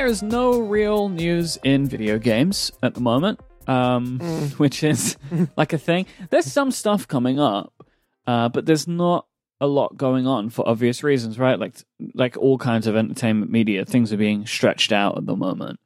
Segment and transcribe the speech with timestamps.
[0.00, 4.18] there is no real news in video games at the moment, um,
[4.56, 5.18] which is
[5.58, 6.06] like a thing.
[6.30, 7.74] There's some stuff coming up,
[8.26, 9.26] uh, but there's not
[9.60, 11.58] a lot going on for obvious reasons, right?
[11.58, 11.74] Like
[12.14, 15.78] like all kinds of entertainment media, things are being stretched out at the moment.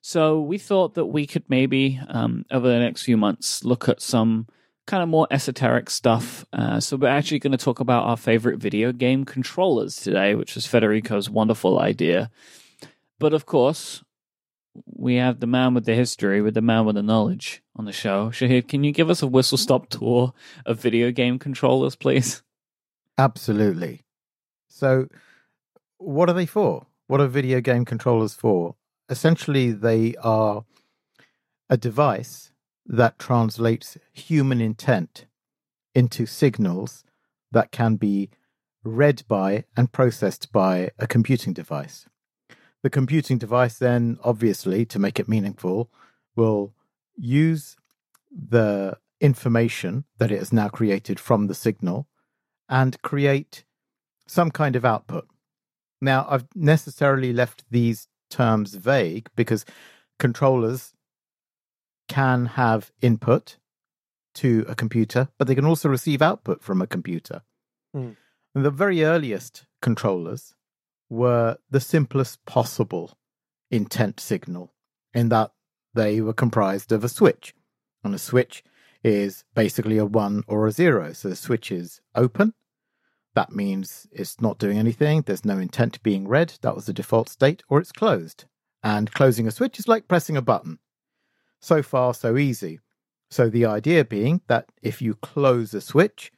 [0.00, 4.02] So we thought that we could maybe um, over the next few months look at
[4.02, 4.48] some
[4.88, 6.44] kind of more esoteric stuff.
[6.52, 10.56] Uh, so we're actually going to talk about our favorite video game controllers today, which
[10.56, 12.28] is Federico's wonderful idea.
[13.22, 14.02] But of course,
[14.84, 17.92] we have the man with the history, with the man with the knowledge on the
[17.92, 18.30] show.
[18.30, 20.32] Shahid, can you give us a whistle stop tour
[20.66, 22.42] of video game controllers, please?
[23.16, 24.02] Absolutely.
[24.66, 25.06] So,
[25.98, 26.86] what are they for?
[27.06, 28.74] What are video game controllers for?
[29.08, 30.64] Essentially, they are
[31.70, 32.50] a device
[32.86, 35.26] that translates human intent
[35.94, 37.04] into signals
[37.52, 38.30] that can be
[38.82, 42.06] read by and processed by a computing device.
[42.82, 45.90] The computing device, then, obviously, to make it meaningful,
[46.34, 46.74] will
[47.16, 47.76] use
[48.30, 52.08] the information that it has now created from the signal
[52.68, 53.64] and create
[54.26, 55.28] some kind of output.
[56.00, 59.64] Now, I've necessarily left these terms vague because
[60.18, 60.92] controllers
[62.08, 63.58] can have input
[64.34, 67.42] to a computer, but they can also receive output from a computer.
[68.54, 70.54] And the very earliest controllers
[71.12, 73.18] were the simplest possible
[73.70, 74.72] intent signal
[75.12, 75.50] in that
[75.92, 77.54] they were comprised of a switch.
[78.02, 78.64] And a switch
[79.04, 81.12] is basically a one or a zero.
[81.12, 82.54] So the switch is open.
[83.34, 85.20] That means it's not doing anything.
[85.20, 86.54] There's no intent being read.
[86.62, 88.46] That was the default state, or it's closed.
[88.82, 90.78] And closing a switch is like pressing a button.
[91.60, 92.80] So far, so easy.
[93.30, 96.32] So the idea being that if you close a switch,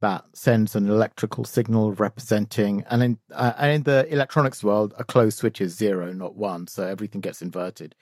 [0.00, 5.04] that sends an electrical signal representing, and in, uh, and in the electronics world, a
[5.04, 7.94] closed switch is zero, not one, so everything gets inverted.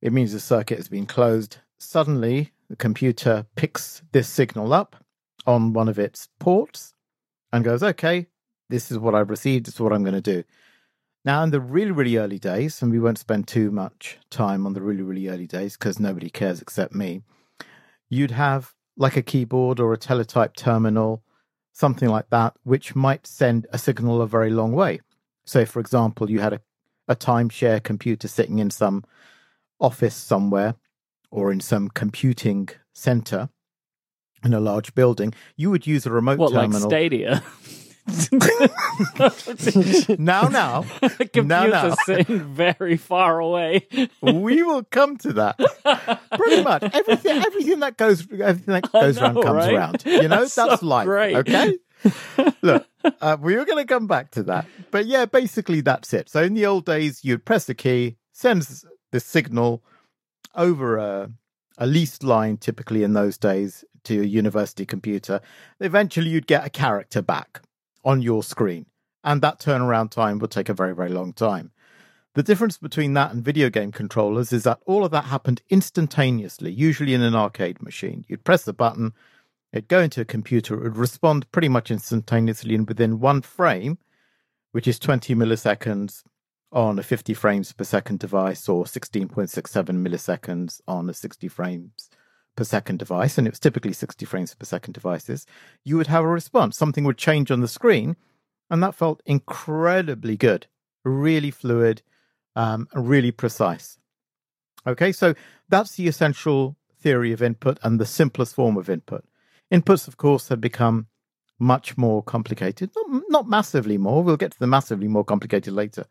[0.00, 1.58] It means the circuit has been closed.
[1.78, 4.96] Suddenly, the computer picks this signal up
[5.46, 6.94] on one of its ports
[7.52, 8.26] and goes, okay,
[8.68, 10.44] this is what I've received, this is what I'm going to do.
[11.24, 14.72] Now, in the really, really early days, and we won't spend too much time on
[14.72, 17.22] the really, really early days because nobody cares except me,
[18.08, 21.22] you'd have like a keyboard or a teletype terminal,
[21.72, 25.00] something like that, which might send a signal a very long way.
[25.44, 26.60] So, for example, you had a,
[27.08, 29.04] a timeshare computer sitting in some
[29.80, 30.74] office somewhere
[31.30, 33.48] or in some computing center
[34.44, 36.88] in a large building, you would use a remote What, like terminal.
[36.88, 37.42] Stadia?
[40.18, 41.94] now, now, Computers now, now.
[42.04, 43.86] sitting very far away.
[44.22, 45.58] we will come to that.
[46.36, 49.74] Pretty much everything, everything that goes, everything that goes know, around comes right?
[49.74, 50.02] around.
[50.04, 51.06] You know, That's that's, so life.
[51.06, 51.36] great.
[51.36, 51.78] Okay.
[52.62, 52.86] Look,
[53.20, 56.28] uh, we were going to come back to that, but yeah, basically that's it.
[56.28, 59.82] So in the old days, you'd press the key, sends the signal
[60.54, 61.30] over a
[61.78, 65.40] a leased line, typically in those days, to a university computer.
[65.80, 67.62] Eventually, you'd get a character back
[68.04, 68.86] on your screen,
[69.24, 71.70] and that turnaround time would take a very, very long time.
[72.34, 76.70] The difference between that and video game controllers is that all of that happened instantaneously,
[76.70, 78.24] usually in an arcade machine.
[78.28, 79.12] You'd press the button,
[79.72, 83.98] it'd go into a computer, it would respond pretty much instantaneously and within one frame,
[84.72, 86.22] which is 20 milliseconds
[86.72, 89.28] on a 50 frames per second device or 16.67
[89.88, 92.10] milliseconds on a 60 frames
[92.56, 95.46] per second device, and it was typically 60 frames per second devices,
[95.84, 96.76] you would have a response.
[96.76, 98.16] Something would change on the screen,
[98.68, 100.66] and that felt incredibly good,
[101.04, 102.02] really fluid,
[102.56, 103.98] um, really precise.
[104.86, 105.34] Okay, so
[105.68, 109.24] that's the essential theory of input and the simplest form of input.
[109.72, 111.06] Inputs, of course, have become
[111.58, 112.90] much more complicated.
[112.96, 114.22] Not, not massively more.
[114.22, 116.06] We'll get to the massively more complicated later.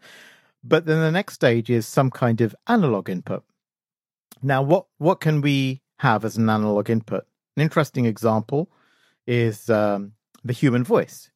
[0.64, 3.44] But then the next stage is some kind of analog input.
[4.42, 7.26] Now, what, what can we have as an analog input?
[7.56, 8.70] An interesting example
[9.28, 10.14] is um,
[10.44, 11.30] the human voice.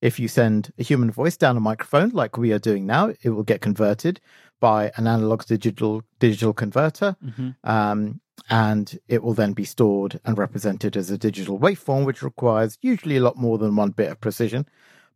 [0.00, 3.30] If you send a human voice down a microphone, like we are doing now, it
[3.30, 4.20] will get converted
[4.58, 7.56] by an analog digital digital converter, Mhm.
[7.64, 12.78] um, and it will then be stored and represented as a digital waveform, which requires
[12.80, 14.66] usually a lot more than one bit of precision.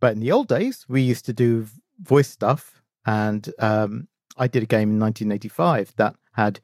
[0.01, 1.67] But in the old days, we used to do
[2.03, 6.61] voice stuff, and um, I did a game in 1985 that had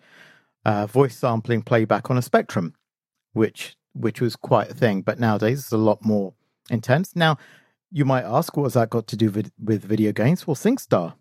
[0.64, 2.74] uh, voice sampling playback on a Spectrum,
[3.32, 5.02] which which was quite a thing.
[5.02, 6.34] But nowadays, it's a lot more
[6.70, 7.16] intense.
[7.16, 7.38] Now,
[7.90, 10.46] you might ask, what has that got to do with, with video games?
[10.46, 11.14] Well, SingStar.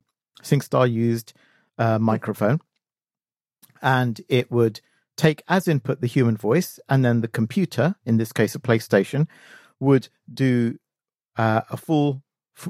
[0.43, 1.33] SingStar used
[1.79, 2.59] a microphone,
[3.81, 4.81] and it would
[5.17, 9.27] take as input the human voice, and then the computer, in this case a PlayStation,
[9.79, 10.77] would do
[11.37, 12.21] uh, a full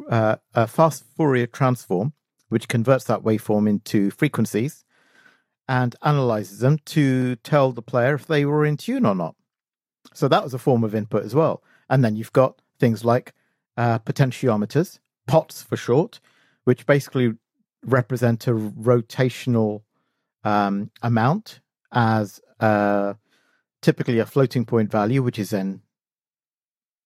[0.09, 2.13] uh, a fast Fourier transform
[2.49, 4.83] which converts that waveform into frequencies
[5.69, 9.35] and analyzes them to tell the player if they were in tune or not.
[10.15, 11.61] So that was a form of input as well.
[11.87, 13.33] And then you've got things like
[13.77, 16.19] uh, potentiometers, POTS for short,
[16.63, 17.35] which basically
[17.85, 19.83] represent a rotational
[20.43, 21.59] um, amount
[21.91, 23.13] as uh,
[23.83, 25.81] typically a floating point value, which is then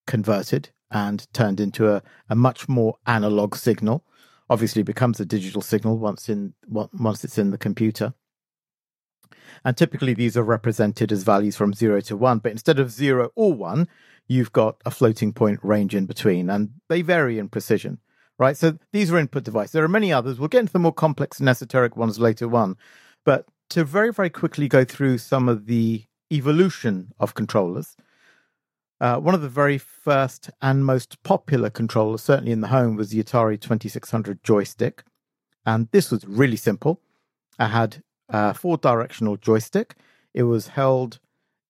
[0.08, 4.06] converted and turned into a, a much more analog signal.
[4.50, 8.14] Obviously, becomes a digital signal once in once it's in the computer.
[9.64, 12.40] And typically, these are represented as values from zero to one.
[12.40, 13.88] But instead of zero or one,
[14.28, 18.00] you've got a floating point range in between, and they vary in precision.
[18.40, 18.58] Right.
[18.58, 19.74] So these are input devices.
[19.74, 20.40] There are many others.
[20.40, 22.78] We'll get into the more complex and esoteric ones later on.
[23.26, 27.96] But to very, very quickly go through some of the evolution of controllers,
[29.00, 33.10] uh, one of the very first and most popular controllers, certainly in the home, was
[33.10, 35.04] the Atari 2600 joystick.
[35.66, 37.02] And this was really simple.
[37.60, 38.02] I had
[38.34, 39.96] a four directional joystick.
[40.34, 41.20] It was held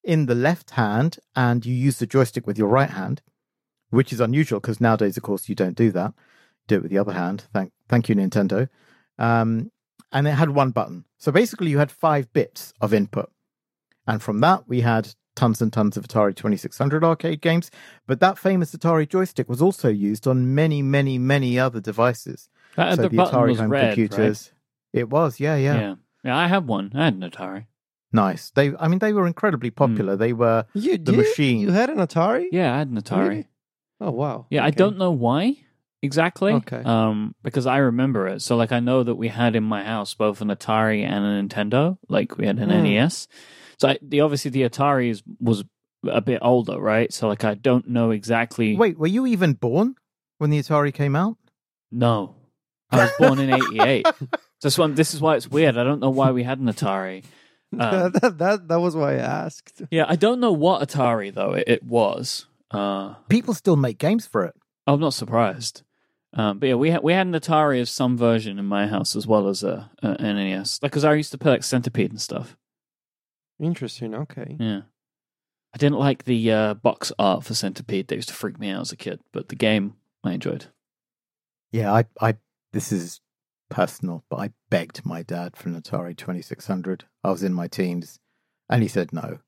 [0.03, 3.21] in the left hand, and you use the joystick with your right hand,
[3.89, 6.13] which is unusual because nowadays, of course, you don't do that.
[6.67, 7.45] do it with the other hand.
[7.53, 8.69] Thank, thank you, Nintendo.
[9.19, 9.71] Um,
[10.11, 11.05] and it had one button.
[11.17, 13.29] So basically, you had five bits of input.
[14.07, 17.71] And from that, we had tons and tons of Atari 2600 arcade games.
[18.07, 22.49] But that famous Atari joystick was also used on many, many, many other devices.
[22.75, 24.51] That, so the, the, Atari home red, computers.
[24.91, 25.79] It was, yeah, yeah.
[25.79, 25.95] Yeah.
[26.23, 26.91] Yeah, I had one.
[26.95, 27.65] I had an Atari.
[28.11, 28.51] Nice.
[28.51, 30.15] They, I mean, they were incredibly popular.
[30.15, 31.17] They were You the did?
[31.17, 31.59] machine.
[31.59, 32.45] You had an Atari?
[32.51, 33.27] Yeah, I had an Atari.
[33.29, 33.47] Really?
[33.99, 34.45] Oh wow.
[34.49, 35.57] Yeah, I don't know why
[36.01, 36.53] exactly.
[36.53, 36.81] Okay.
[36.83, 38.41] Um, because I remember it.
[38.41, 41.41] So like I know that we had in my house both an Atari and a
[41.55, 41.97] Nintendo.
[42.09, 42.83] Like we had an Hmm.
[42.83, 43.27] NES.
[43.79, 45.63] So I, the obviously the Atari is, was
[46.05, 47.11] a bit older, right?
[47.13, 48.75] So like I don't know exactly.
[48.75, 49.95] Wait, were you even born
[50.37, 51.37] when the Atari came out?
[51.91, 52.35] No,
[52.91, 54.07] I was born in '88.
[54.63, 54.95] This one.
[54.95, 55.77] This is why it's weird.
[55.77, 57.23] I don't know why we had an Atari.
[57.73, 59.81] Um, that, that that was why I asked.
[59.89, 62.45] yeah, I don't know what Atari though it, it was.
[62.69, 64.53] Uh, People still make games for it.
[64.85, 65.81] I'm not surprised.
[66.33, 69.15] Um, but yeah, we had we had an Atari of some version in my house
[69.15, 70.79] as well as a, a an NES.
[70.83, 72.55] Like, because I used to play like Centipede and stuff.
[73.59, 74.13] Interesting.
[74.13, 74.55] Okay.
[74.59, 74.81] Yeah,
[75.73, 78.07] I didn't like the uh, box art for Centipede.
[78.07, 79.19] They used to freak me out as a kid.
[79.31, 80.65] But the game I enjoyed.
[81.71, 82.35] Yeah, I, I,
[82.71, 83.19] this is
[83.77, 87.05] personal, but I begged my dad for an Atari 2600.
[87.23, 88.19] I was in my teens,
[88.69, 89.39] and he said no.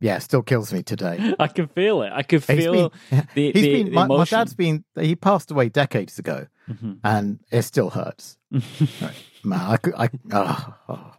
[0.00, 1.34] Yeah, still kills me today.
[1.38, 2.12] I can feel it.
[2.12, 5.50] I can feel been, the, he's the, been the my, my dad's been, he passed
[5.50, 6.98] away decades ago, Mhm.
[7.04, 8.36] and it still hurts.
[8.50, 11.10] Man, I could, I, oh, oh.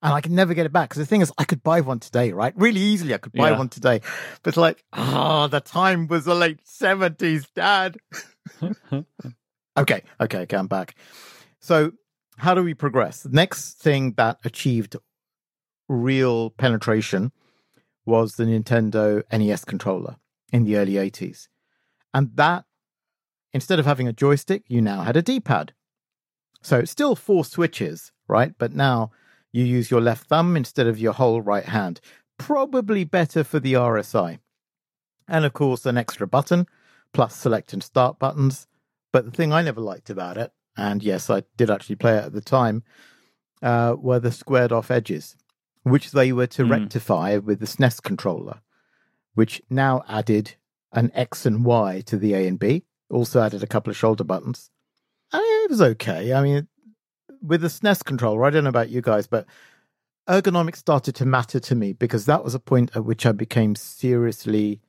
[0.00, 0.88] And I can never get it back.
[0.90, 2.52] Because the thing is, I could buy one today, right?
[2.56, 3.58] Really easily, I could buy Yeah.
[3.58, 4.00] one today.
[4.42, 7.96] But like, oh, the time was the late 70s, dad.
[9.78, 10.96] Okay, okay, okay, I'm back.
[11.60, 11.92] So,
[12.36, 13.22] how do we progress?
[13.22, 14.96] The next thing that achieved
[15.88, 17.32] real penetration
[18.04, 20.16] was the Nintendo NES controller
[20.52, 21.48] in the early 80s.
[22.12, 22.64] And that,
[23.52, 25.74] instead of having a joystick, you now had a D pad.
[26.60, 28.54] So, still four switches, right?
[28.58, 29.12] But now
[29.52, 32.00] you use your left thumb instead of your whole right hand.
[32.36, 34.40] Probably better for the RSI.
[35.28, 36.66] And of course, an extra button,
[37.12, 38.66] plus select and start buttons.
[39.12, 42.24] But the thing I never liked about it, and yes, I did actually play it
[42.24, 42.82] at the time,
[43.62, 45.36] uh, were the squared off edges,
[45.82, 46.70] which they were to Hmm.
[46.70, 48.60] rectify with the SNES controller,
[49.34, 50.54] which now added
[50.92, 52.84] an X and Y to the A and B.
[53.10, 54.70] Also added a couple of shoulder buttons.
[55.32, 56.32] And it was okay.
[56.34, 56.68] I mean,
[57.42, 59.46] with the SNES controller, I don't know about you guys, but
[60.28, 63.74] ergonomics started to matter to me because that was a point at which I became
[63.74, 64.80] seriously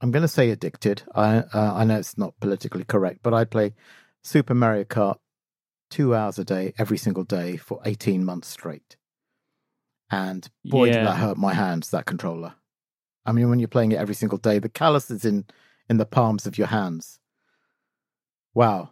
[0.00, 1.02] I'm going to say addicted.
[1.14, 3.74] I uh, I know it's not politically correct, but I play
[4.22, 5.16] Super Mario Kart
[5.90, 8.96] two hours a day every single day for eighteen months straight,
[10.10, 11.90] and boy, did that hurt my hands.
[11.90, 12.54] That controller.
[13.24, 15.46] I mean, when you're playing it every single day, the calluses in
[15.88, 17.18] in the palms of your hands.
[18.54, 18.90] Wow.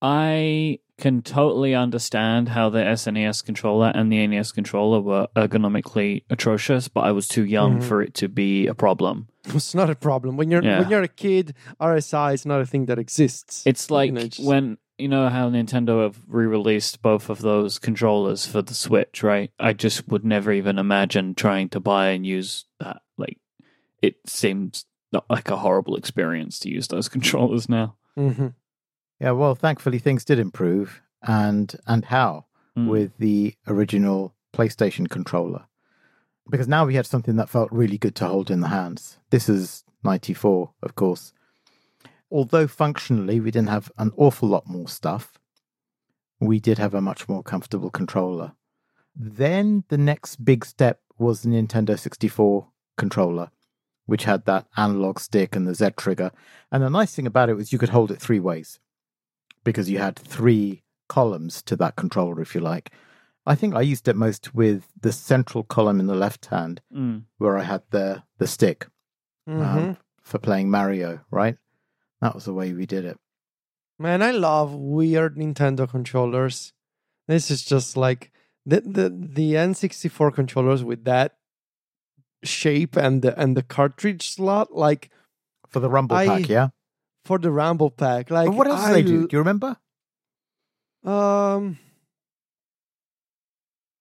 [0.00, 6.88] I can totally understand how the SNES controller and the NES controller were ergonomically atrocious,
[6.88, 7.82] but I was too young Mhm.
[7.88, 9.16] for it to be a problem.
[9.58, 10.80] It's not a problem when you're Yeah.
[10.80, 11.54] when you're a kid.
[11.80, 13.62] RSI is not a thing that exists.
[13.66, 18.46] It's like know, just- when you know how Nintendo have re-released both of those controllers
[18.46, 19.50] for the Switch, right?
[19.58, 22.98] I just would never even imagine trying to buy and use that.
[23.18, 23.38] Like,
[24.00, 27.96] it seems not like a horrible experience to use those controllers now.
[28.14, 28.48] hmm
[29.22, 29.30] Yeah.
[29.32, 32.88] Well, thankfully things did improve, and and how Mm.
[32.88, 35.66] with the original PlayStation controller.
[36.50, 39.18] Because now we had something that felt really good to hold in the hands.
[39.30, 41.32] This is 94, of course.
[42.30, 45.38] although functionally we didn't have an awful lot more stuff,
[46.40, 48.52] we did have a much more comfortable controller.
[49.14, 53.50] Then the next big step was the Nintendo 64 controller,
[54.06, 56.32] which had that analog stick and the Z trigger.
[56.70, 58.80] And the nice thing about it was you could hold it three ways
[59.64, 62.90] because you had three columns to that controller, if you like.
[63.44, 67.24] I think I used it most with the central column in the left hand, Mm.
[67.38, 68.88] where I had the the stick
[69.48, 69.66] Mhm.
[69.66, 71.20] um, for playing Mario.
[71.30, 71.56] Right,
[72.20, 73.18] that was the way we did it.
[73.98, 76.72] Man, I love weird Nintendo controllers.
[77.28, 78.30] This is just like
[78.64, 81.36] the the the N64 controllers with that
[82.44, 85.10] shape and the and the cartridge slot, like
[85.68, 86.68] For the Rumble I- Pack, yeah.
[87.24, 88.30] For the Rumble pack.
[88.30, 89.28] Like But what else I, did they do?
[89.28, 89.76] Do you remember?
[91.04, 91.78] Um,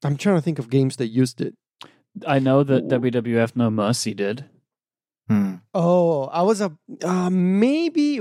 [0.03, 1.55] I'm trying to think of games that used it.
[2.25, 2.99] I know that Ooh.
[2.99, 4.45] WWF No Mercy did.
[5.27, 5.55] Hmm.
[5.73, 8.19] Oh, I was a uh, maybe.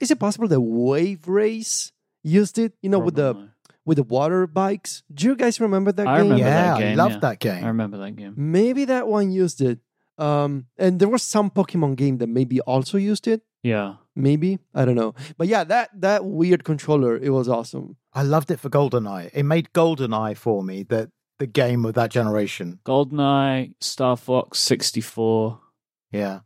[0.00, 1.92] Is it possible that Wave Race
[2.22, 2.74] used it?
[2.80, 3.48] You know, with the
[3.84, 5.02] with the water bikes.
[5.12, 6.24] Do you guys remember that I game?
[6.24, 7.20] remember yeah, that I game, loved yeah.
[7.20, 7.64] that game.
[7.64, 8.34] I remember that game.
[8.36, 9.80] Maybe that one used it.
[10.18, 13.42] Um, and there was some Pokemon game that maybe also used it.
[13.62, 13.94] Yeah.
[14.16, 17.96] Maybe I don't know, but yeah, that that weird controller, it was awesome.
[18.12, 19.30] I loved it for GoldenEye.
[19.32, 22.80] It made GoldenEye for me the the game of that generation.
[22.84, 25.60] GoldenEye, Star Fox 64,
[26.10, 26.40] Yeah,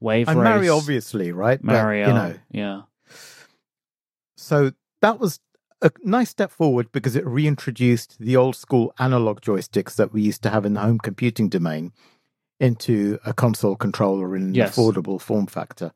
[0.00, 0.44] Wave and Race.
[0.44, 1.58] Mario, obviously, right?
[1.60, 2.06] But, Mario.
[2.08, 2.82] you know, Yeah.
[4.36, 5.40] so that was
[5.80, 10.42] a nice step forward because it reintroduced the old school analog joysticks that we used
[10.42, 11.92] to have in the home computing domain
[12.60, 14.76] into a console controller in an Yes.
[14.76, 15.92] affordable form factor.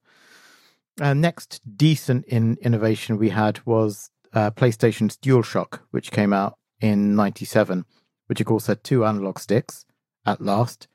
[1.01, 7.15] Uh, next decent in innovation we had was uh, PlayStation's DualShock, which came out in
[7.15, 7.85] '97,
[8.27, 9.85] which of course had two analog sticks
[10.25, 10.89] at last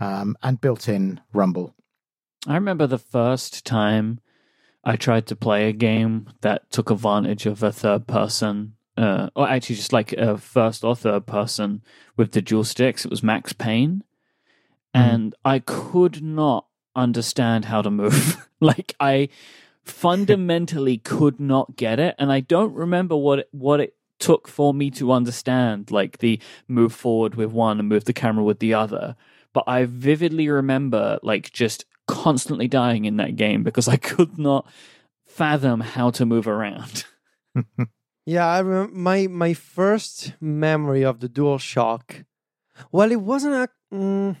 [0.00, 1.74] um, and built-in rumble.
[2.46, 4.20] I remember the first time
[4.84, 9.48] I tried to play a game that took advantage of a third person, uh, or
[9.48, 11.82] actually just like a first or third person
[12.16, 13.04] with the dual sticks.
[13.04, 14.04] It was Max Payne.
[14.94, 15.00] Mhm.
[15.00, 18.48] And I could not understand how to move.
[18.60, 19.28] like, I
[19.84, 22.16] fundamentally could not get it.
[22.18, 26.40] And I don't remember what it, what it took for me to understand, like the
[26.66, 29.14] move forward with one and move the camera with the other
[29.56, 34.66] but I vividly remember like just constantly dying in that game because I could not
[35.24, 37.04] fathom how to move around.
[38.28, 42.24] Yeah, I remember my my first memory of the Dual Shock.
[42.90, 43.68] Well, it wasn't a.
[43.94, 44.36] Mm,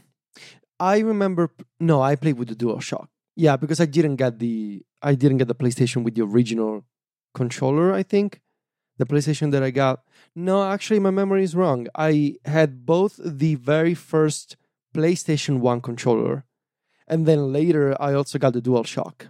[0.78, 1.50] I remember.
[1.80, 3.08] No, I played with the Dual Shock.
[3.34, 6.84] Yeah, because I didn't get the I didn't get the PlayStation with the original
[7.34, 7.92] controller.
[7.92, 8.40] I think
[8.98, 10.02] the PlayStation that I got.
[10.34, 11.86] No, actually, my memory is wrong.
[11.94, 14.56] I had both the very first
[14.94, 16.44] PlayStation One controller,
[17.06, 19.28] and then later I also got the Dual Shock.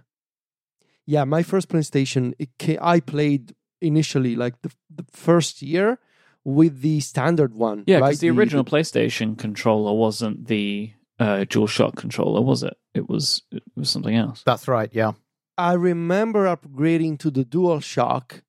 [1.05, 2.33] Yeah, my first PlayStation.
[2.39, 5.99] It ca- I played initially like the, the first year
[6.43, 7.83] with the standard one.
[7.85, 8.07] Yeah, right?
[8.09, 12.77] because the original PlayStation controller wasn't the uh, DualShock controller, was it?
[12.93, 14.43] It was it was something else.
[14.45, 14.89] That's right.
[14.93, 15.13] Yeah.
[15.57, 18.43] I remember upgrading to the Dual Shock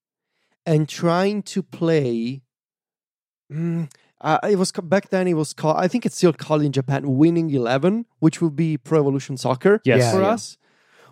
[0.66, 2.42] and trying to play.
[3.50, 5.26] Mm, uh, it was back then.
[5.26, 5.76] It was called.
[5.78, 9.80] I think it's still called in Japan Winning Eleven, which would be Pro Evolution Soccer
[9.84, 10.12] Yes.
[10.12, 10.28] For yeah.
[10.28, 10.58] us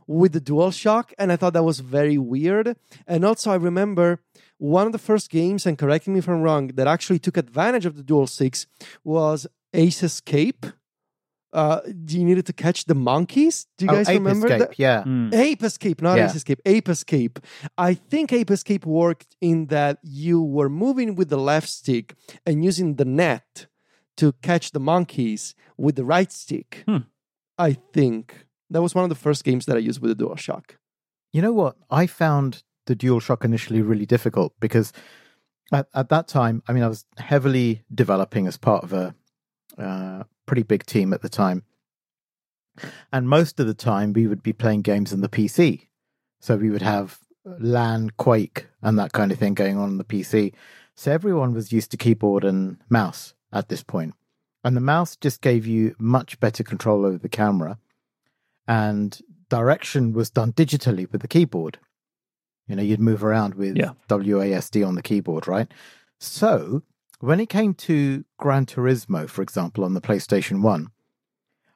[0.07, 2.77] with the Dual Shock, and I thought that was very weird.
[3.07, 4.21] And also, I remember
[4.59, 7.87] one of the first games, and correct me if I'm wrong, that actually took advantage
[7.87, 8.67] of the Dual Six
[9.03, 10.67] was Ace Escape.
[11.57, 13.67] Uh, do you needed to catch the monkeys.
[13.79, 14.79] Do you Oh, guys Ape remember Escape, that?
[14.79, 15.03] Yeah.
[15.05, 15.31] Hmm.
[15.33, 16.27] Ape Escape, not Yeah.
[16.27, 16.61] Ace Escape.
[16.67, 17.39] Ape Escape.
[17.79, 22.63] I think Ape Escape worked in that you were moving with the left stick and
[22.63, 23.67] using the net
[24.19, 26.83] to catch the monkeys with the right stick.
[26.87, 27.05] Hmm.
[27.59, 30.77] I think that was one of the first games that I used with the DualShock.
[31.33, 31.77] You know what?
[31.91, 34.93] I found the DualShock initially really difficult because
[35.73, 39.15] at, at that time, I mean, I was heavily developing as part of a
[39.79, 41.63] uh, pretty big team at the time.
[43.13, 45.87] And most of the time, we would be playing games on the PC.
[46.41, 50.05] So we would have LAN, Quake, and that kind of thing going on on the
[50.05, 50.53] PC.
[50.95, 54.15] So everyone was used to keyboard and mouse at this point.
[54.65, 57.79] And the mouse just gave you much better control over the camera.
[58.67, 59.19] And
[59.49, 61.79] direction was done digitally with the keyboard.
[62.67, 63.93] You know, you'd move around with Yeah.
[64.09, 65.73] WASD on the keyboard, right?
[66.19, 66.83] So
[67.21, 70.89] when it came to Gran Turismo, for example, on the PlayStation 1,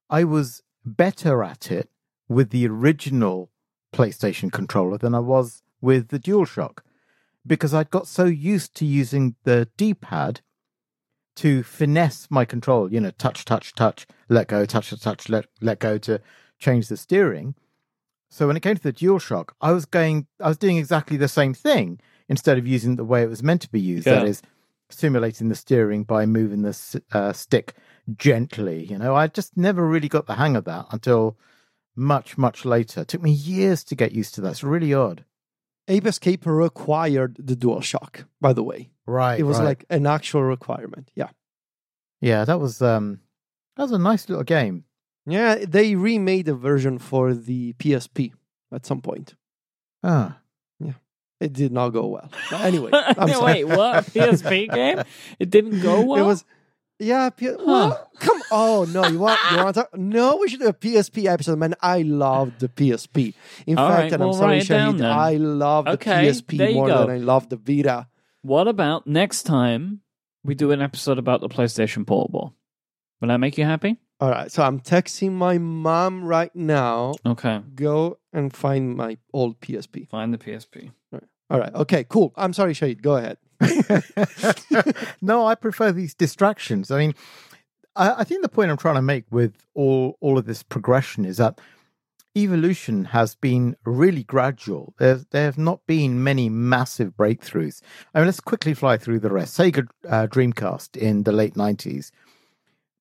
[0.08, 1.88] I was better at it
[2.28, 3.50] with the original
[3.92, 6.78] PlayStation controller than I was with the DualShock
[7.46, 10.40] because I'd got so used to using the D pad
[11.36, 15.78] to finesse my control, you know, touch, touch, touch, let go, touch, touch, let, let
[15.78, 16.20] go to
[16.58, 17.54] change the steering
[18.28, 21.26] So when it came to the DualShock, I was going, I was doing exactly the
[21.28, 24.06] same thing instead of using the way it was meant to be used.
[24.06, 24.28] That Yeah.
[24.28, 24.42] is,
[24.92, 27.74] simulating the steering by moving the uh, stick
[28.16, 28.84] gently.
[28.84, 31.38] You know, I just never really got the hang of that until
[31.96, 33.02] much, much later.
[33.02, 34.50] It took me years to get used to that.
[34.50, 35.24] It's really odd.
[35.88, 38.90] Ape Escape required the DualShock, by the way.
[39.06, 39.40] Right.
[39.40, 39.64] it was right.
[39.64, 41.10] like an actual requirement.
[41.16, 41.30] Yeah.
[42.20, 43.20] yeah, that was um,
[43.76, 44.84] that was a nice little game.
[45.26, 48.32] Yeah, they remade a version for the PSP
[48.72, 49.34] at some point.
[50.02, 50.38] Ah,
[51.40, 52.30] It did not go well.
[52.50, 53.64] But anyway, I'm sorry.
[53.64, 54.04] Wait, what?
[54.14, 55.02] PSP game?
[55.38, 56.22] It didn't go well.
[56.22, 56.44] It was,
[56.98, 57.30] yeah.
[57.30, 58.10] P- what?
[58.18, 59.96] Come, oh no, you want you want to talk?
[59.96, 61.74] No, we should do a PSP episode, man.
[61.80, 63.32] I love the PSP.
[63.66, 65.10] In All fact, right, and I'm sorry, write it down Shahid.
[65.10, 67.06] I love the PSP more go.
[67.06, 68.08] than I love the Vita.
[68.42, 70.00] What about next time
[70.44, 72.54] we do an episode about the PlayStation Portable?
[73.20, 73.96] Will that make you happy?
[74.20, 77.14] All right, so I'm texting my mom right now.
[77.24, 77.62] Okay.
[77.74, 80.06] Go and find my old PSP.
[80.10, 80.90] Find the PSP.
[81.50, 82.32] All right, okay, cool.
[82.36, 83.02] I'm sorry, Shahid.
[83.02, 83.36] Go ahead.
[85.20, 86.90] no, I prefer these distractions.
[86.90, 87.14] I mean,
[87.96, 91.24] I, I think the point I'm trying to make with all all of this progression
[91.24, 91.60] is that
[92.36, 94.94] evolution has been really gradual.
[94.98, 97.82] There, there have not been many massive breakthroughs.
[98.14, 99.58] I mean, let's quickly fly through the rest.
[99.58, 102.12] Sega uh, Dreamcast in the late 90s.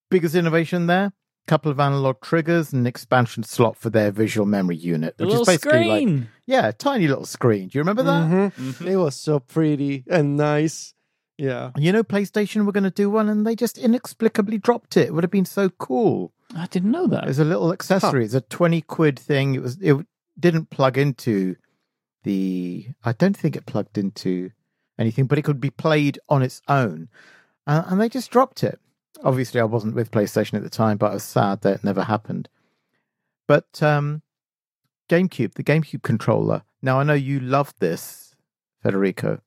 [0.09, 1.13] Biggest innovation there?
[1.49, 5.33] Couple of analog triggers and an expansion slot for their visual memory unit, The which
[5.33, 6.29] is basically like screen.
[6.45, 7.69] yeah, tiny little screen.
[7.69, 8.29] Do you remember that?
[8.29, 8.51] Mhm.
[8.53, 8.85] Mhm.
[8.85, 10.93] It was so pretty and nice.
[11.39, 11.71] Yeah.
[11.75, 15.07] You know, PlayStation were going to do one, and they just inexplicably dropped it.
[15.07, 16.33] It would have been so cool.
[16.55, 17.27] I didn't know that.
[17.27, 18.25] It's a little accessory.
[18.25, 19.55] It's a twenty quid thing.
[19.55, 19.77] It was.
[19.81, 19.95] It
[20.39, 21.55] didn't plug into
[22.23, 22.87] the.
[23.03, 24.51] I don't think it plugged into
[24.99, 27.09] anything, but it could be played on its own,
[27.65, 28.79] uh, and they just dropped it.
[29.23, 32.03] Obviously, I wasn't with PlayStation at the time, but I was sad that it never
[32.03, 32.49] happened.
[33.47, 34.21] But um,
[35.09, 36.63] GameCube, the GameCube controller.
[36.81, 38.35] Now I know you loved this,
[38.81, 39.41] Federico.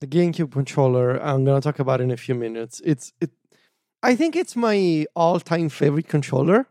[0.00, 1.20] the GameCube controller.
[1.22, 2.80] I'm gonna talk about in a few minutes.
[2.84, 3.30] It's it.
[4.02, 6.66] I think it's my all-time favorite controller,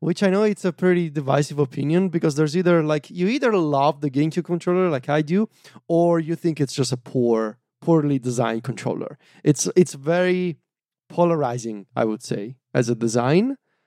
[0.00, 4.00] which I know it's a pretty divisive opinion because there's either like you either love
[4.00, 5.48] the GameCube controller like I do,
[5.88, 9.18] or you think it's just a poor, poorly designed controller.
[9.44, 10.56] It's it's very
[11.14, 13.46] polarizing, I would say, as a design.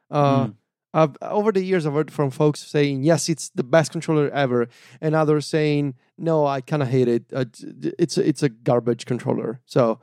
[0.10, 0.54] Uh, Mm.
[0.94, 4.62] I've, over the years, I've heard from folks saying, yes, it's the best controller ever.
[5.04, 5.84] And others saying,
[6.18, 7.24] no, I kind of hate it.
[7.40, 7.46] Uh,
[8.04, 9.60] it's, a, it's a garbage controller.
[9.66, 10.00] So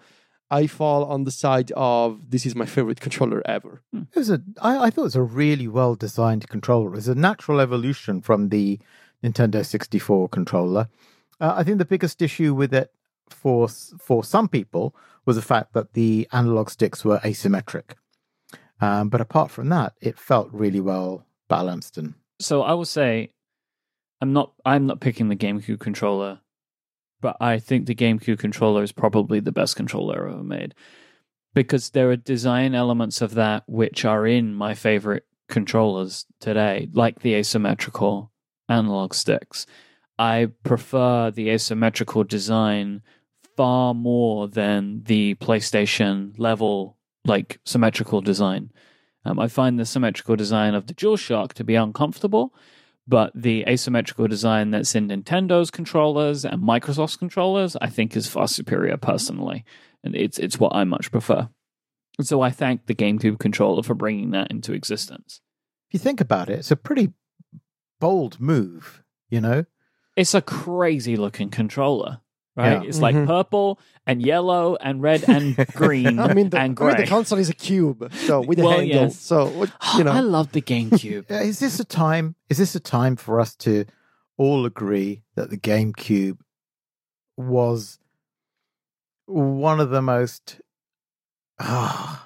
[0.50, 3.80] I fall on the side of this is my favorite controller ever.
[3.92, 4.38] It was a.
[4.60, 6.94] I, I thought it was a really well designed controller.
[6.94, 8.78] It's a natural evolution from the
[9.22, 10.84] Nintendo 64 controller.
[11.40, 12.92] Uh, I think the biggest issue with it
[13.30, 14.94] for for some people
[15.26, 17.94] was the fact that the analog sticks were asymmetric.
[18.80, 23.30] Um, but apart from that, it felt really well balanced and So I will say,
[24.20, 24.52] I'm not.
[24.64, 26.40] I'm not picking the GameCube controller,
[27.20, 30.74] but I think the GameCube controller is probably the best controller ever made
[31.54, 37.20] because there are design elements of that which are in my favorite controllers today, like
[37.20, 38.32] the asymmetrical
[38.68, 39.66] analog sticks.
[40.18, 43.02] I prefer the asymmetrical design
[43.56, 48.70] far more than the PlayStation level, like symmetrical design.
[49.24, 52.54] Um, I find the symmetrical design of the DualShock to be uncomfortable,
[53.06, 58.48] but the asymmetrical design that's in Nintendo's controllers and Microsoft's controllers, I think, is far
[58.48, 59.64] superior personally,
[60.02, 61.48] and it's it's what I much prefer.
[62.18, 65.40] And so I thank the GameCube controller for bringing that into existence.
[65.88, 67.12] if you think about it, it's a pretty
[68.00, 69.02] bold move.
[69.30, 69.64] You know,
[70.16, 72.20] It's a crazy looking controller,
[72.56, 72.82] right?
[72.82, 72.88] Yeah.
[72.88, 73.26] It's like Mhm.
[73.26, 76.92] purple and yellow and red and green I mean, the, and I gray.
[76.94, 79.02] mean, the console is a cube, so with a Well, handle.
[79.02, 79.18] yes.
[79.18, 80.12] So, what- you know.
[80.12, 81.30] I love the GameCube.
[81.30, 82.36] Is this a time?
[82.48, 83.86] Is this a time for us to
[84.36, 86.38] all agree that the GameCube
[87.36, 87.98] was
[89.26, 90.60] one of the most
[91.58, 92.23] ah,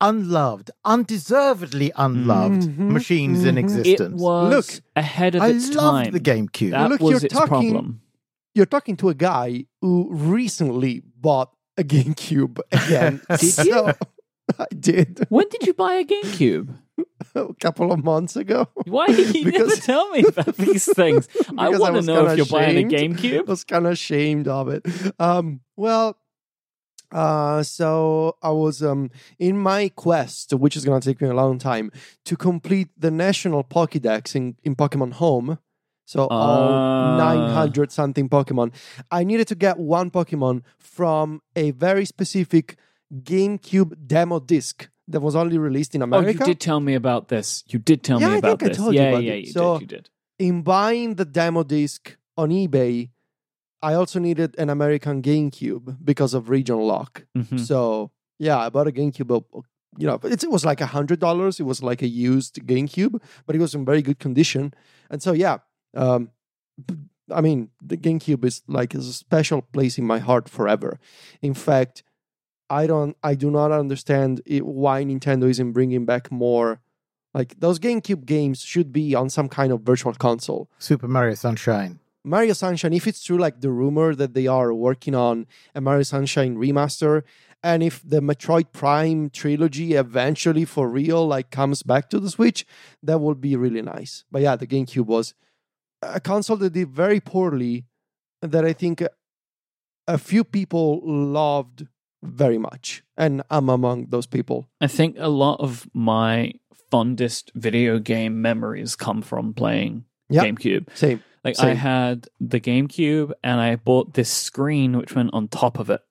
[0.00, 3.58] unloved, undeservedly unloved Mhm, machines in mhm.
[3.58, 4.20] It existence?
[4.20, 6.12] was Look, ahead of I its loved time.
[6.12, 6.70] the GameCube.
[6.70, 8.00] That Look, was you're its talking- problem.
[8.54, 13.20] you're talking to a guy who recently bought a GameCube again.
[13.38, 13.92] Did you?
[14.58, 16.74] I did When did you buy a GameCube?
[17.34, 18.66] a couple of months ago.
[18.86, 21.28] Why did you never Because- tell me about these things?
[21.56, 23.38] I want to know if you're buying a GameCube.
[23.38, 24.84] I was kind of ashamed of it.
[25.18, 26.16] Um, well,
[27.12, 31.58] uh, so I was um in my quest, which is gonna take me a long
[31.58, 31.90] time,
[32.24, 35.58] to complete the national Pokédex in, in Pokemon Home.
[36.04, 37.16] So all Ah.
[37.18, 38.72] 900 something Pokemon.
[39.12, 42.76] I needed to get one Pokemon from a very specific
[43.14, 46.28] GameCube demo disc that was only released in America.
[46.42, 47.64] Oh, you did tell me about this.
[47.68, 48.76] You did tell Yeah, me I about think I this.
[48.76, 49.46] told you yeah, about yeah, it.
[49.46, 49.82] you So- did.
[49.90, 50.10] You did.
[50.38, 53.10] in buying the demo disc on eBay,
[53.82, 57.24] I also needed an American GameCube because of region lock.
[57.36, 57.58] Mhm.
[57.60, 59.30] So yeah, I bought a GameCube.
[59.98, 61.58] You know, it, it was like a hundred dollars.
[61.60, 64.72] It was like a used GameCube, but it was in very good condition.
[65.10, 65.58] And so yeah,
[65.94, 66.30] um,
[67.32, 70.98] I mean, the GameCube is like is a special place in my heart forever.
[71.42, 72.02] In fact,
[72.68, 76.80] I don't, I do not understand it, why Nintendo isn't bringing back more.
[77.34, 80.68] Like those GameCube games should be on some kind of virtual console.
[80.78, 81.98] Super Mario Sunshine.
[82.24, 86.02] Mario Sunshine, if it's true, like the rumor that they are working on a Mario
[86.02, 87.22] Sunshine remaster,
[87.62, 92.66] and if the Metroid Prime trilogy eventually for real like comes back to the Switch,
[93.02, 94.24] that would be really nice.
[94.30, 95.34] But yeah, the GameCube was
[96.02, 97.84] a console that did very poorly,
[98.42, 99.02] that I think
[100.06, 101.86] a few people loved
[102.22, 104.68] very much, and I'm among those people.
[104.80, 106.52] I think a lot of my
[106.90, 110.44] fondest video game memories come from playing Yep.
[110.44, 110.96] GameCube.
[110.96, 111.22] Same.
[111.44, 115.88] Like I had the GameCube and I bought this screen which went on top of
[115.88, 116.02] it.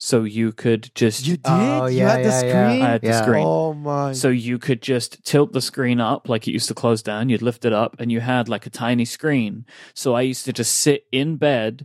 [0.00, 1.42] So you could just You did?
[1.46, 2.68] Oh, you yeah, had the yeah, yeah.
[2.68, 2.82] screen?
[2.82, 3.44] I had the screen.
[3.46, 4.12] Oh my.
[4.12, 7.28] So you could just tilt the screen up like it used to close down.
[7.28, 9.66] You'd lift it up and you had like a tiny screen.
[9.94, 11.84] So I used to just sit in bed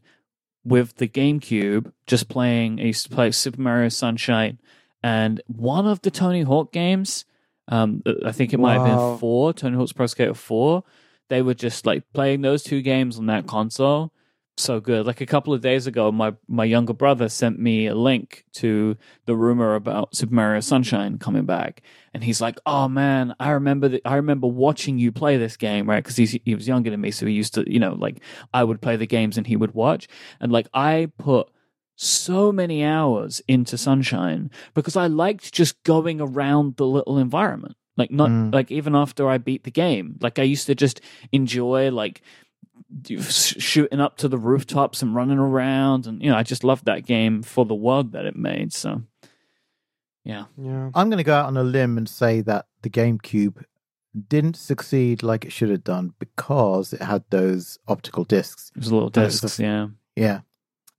[0.63, 2.79] with the GameCube, just playing.
[2.79, 4.59] I used to play Super Mario Sunshine
[5.03, 7.25] and one of the Tony Hawk games.
[7.67, 10.83] Um, I think it might have been four, Tony Hawk's Pro Skater 4.
[11.29, 14.11] They were just like playing those two games on that console.
[14.55, 15.07] So good.
[15.07, 18.95] Like a couple of days ago, my, my younger brother sent me a link to
[19.25, 21.81] the rumor about Super Mario Sunshine coming back,
[22.13, 24.01] and he's like, "Oh man, I remember that.
[24.05, 26.03] I remember watching you play this game, right?
[26.03, 28.21] Because he was younger than me, so he used to, you know, like
[28.53, 30.07] I would play the games and he would watch,
[30.39, 31.49] and like I put."
[31.95, 37.75] So many hours into Sunshine because I liked just going around the little environment.
[37.97, 38.53] Like not Mm.
[38.53, 41.01] like even after I beat the game, like I used to just
[41.31, 42.21] enjoy like
[43.19, 47.05] shooting up to the rooftops and running around and you know i just loved that
[47.05, 49.01] game for the world that it made so
[50.23, 50.89] yeah yeah.
[50.93, 53.63] I'm going to go out on a limb and say that the GameCube
[54.29, 58.71] didn't succeed like it should have done because it had those optical discs.
[58.75, 60.41] it was little That was discs yeah Yeah.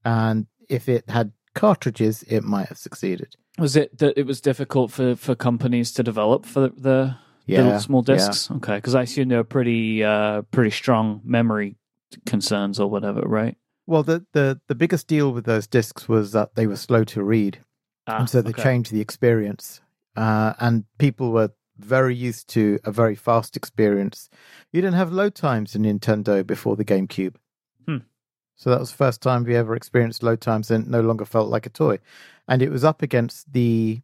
[0.05, 3.37] And if it had cartridges, it might have succeeded.
[3.59, 7.63] Was it that it was difficult for for companies to develop for the, the Yeah.
[7.63, 8.15] little small yeah.
[8.17, 11.77] discs okay because i assume they're pretty uh pretty strong memory
[12.27, 16.55] concerns or whatever right Well, the, the, the biggest deal with those discs was that
[16.55, 17.59] they were slow to read.
[18.07, 18.63] ah, and so they okay.
[18.63, 19.83] changed the experience.
[20.17, 24.31] Uh, and people were very used to a very fast experience.
[24.73, 27.35] You didn't have load times in Nintendo before the GameCube.
[27.87, 27.99] Hmm.
[28.57, 31.25] So that was the first time we ever experienced load times and it no longer
[31.27, 31.99] felt like a toy.
[32.49, 34.03] And it was up against the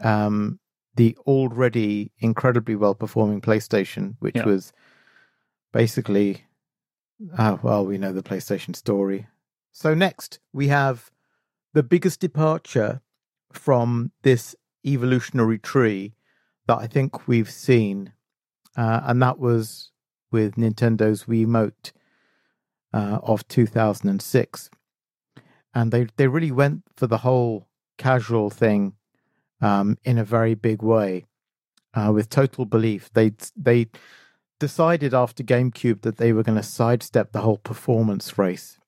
[0.00, 0.60] um,
[0.94, 4.46] the already incredibly well performing PlayStation, which Yeah.
[4.46, 4.72] was
[5.72, 6.44] basically
[7.36, 9.26] uh, well, we know the PlayStation story.
[9.72, 11.10] So next we have
[11.72, 13.00] the biggest departure
[13.52, 14.54] from this
[14.86, 16.14] evolutionary tree
[16.66, 18.12] that I think we've seen,
[18.76, 19.90] uh, and that was
[20.30, 21.92] with Nintendo's Wiimote
[22.92, 24.70] uh, of 2006.
[25.74, 27.67] And they, they really went for the whole
[27.98, 28.94] casual thing
[29.60, 31.26] um, in a very big way
[31.94, 33.10] uh, with total belief.
[33.12, 33.88] They, they
[34.58, 38.78] decided after GameCube that they were going to sidestep the whole performance race.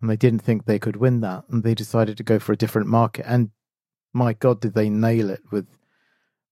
[0.00, 2.56] And they didn't think they could win that and they decided to go for a
[2.56, 3.50] different market and
[4.12, 5.66] my god did they nail it with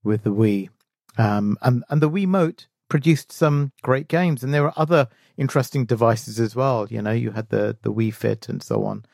[0.05, 0.69] with the wii.
[1.17, 6.39] Um and and the wiimote produced some great games and there were other interesting devices
[6.39, 9.05] as well you know you had the the wii fit and so on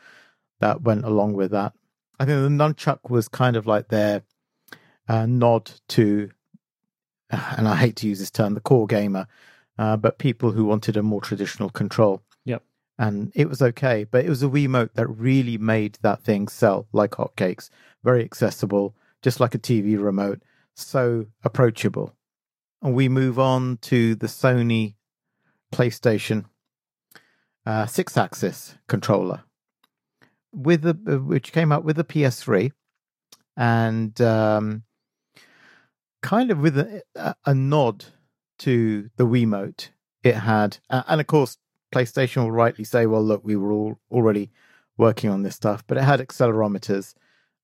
[0.60, 1.72] that went along with that
[2.20, 4.22] i think the nunchuck was kind of like their
[5.08, 6.30] uh, nod to
[7.30, 9.26] and i hate to use this term the core gamer
[9.78, 12.62] uh, but people who wanted a more traditional control Yep.
[12.98, 14.04] and it was okay.
[14.04, 17.70] But it was a Wiimote that really made that thing sell like hotcakes.
[18.04, 20.42] Very accessible, just like a TV remote,
[20.76, 22.14] so approachable.
[22.82, 24.94] And we move on to the Sony
[25.72, 26.44] PlayStation
[27.66, 29.42] uh, six-axis controller,
[30.54, 32.72] with the uh, which came out with the PS3,
[33.56, 34.82] and um,
[36.22, 37.02] kind of with a,
[37.44, 38.06] a, nod
[38.60, 39.88] to the Wiimote.
[40.22, 41.58] It had, and of course,
[41.92, 44.50] PlayStation will rightly say, well, look, we were all already
[44.96, 47.14] working on this stuff, but it had accelerometers.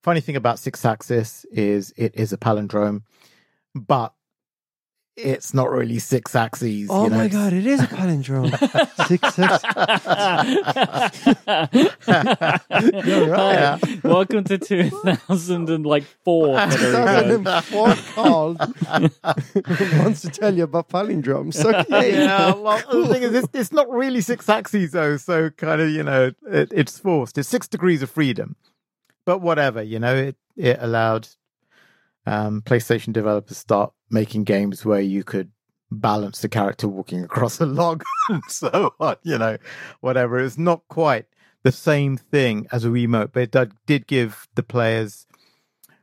[0.03, 3.03] Funny thing about six axis is it is a palindrome,
[3.75, 4.13] but
[5.25, 6.89] it's not really six axes.
[6.91, 8.51] Oh you know, my god, it is a palindrome.
[9.11, 9.65] Six, six.
[13.07, 14.05] You're right.
[14.05, 16.61] Welcome to 2004.
[16.71, 17.39] Federico.
[17.39, 18.59] 2004 called
[19.99, 21.65] wants to tell you about palindromes.
[21.65, 22.13] Okay.
[22.13, 25.91] yeah, well, the thing is, it's, it's not really six axes though, so kind of,
[25.91, 27.39] you know, it, it's forced.
[27.39, 28.57] It's six degrees of freedom,
[29.25, 31.29] but whatever, you know, it it allowed
[32.27, 35.51] um, PlayStation developers start making games where you could
[35.91, 38.03] balance the character walking across a log
[38.49, 39.57] so on, you know,
[40.01, 40.39] whatever.
[40.39, 41.27] It's not quite
[41.63, 45.27] the same thing as a Wiimote, but it did give the players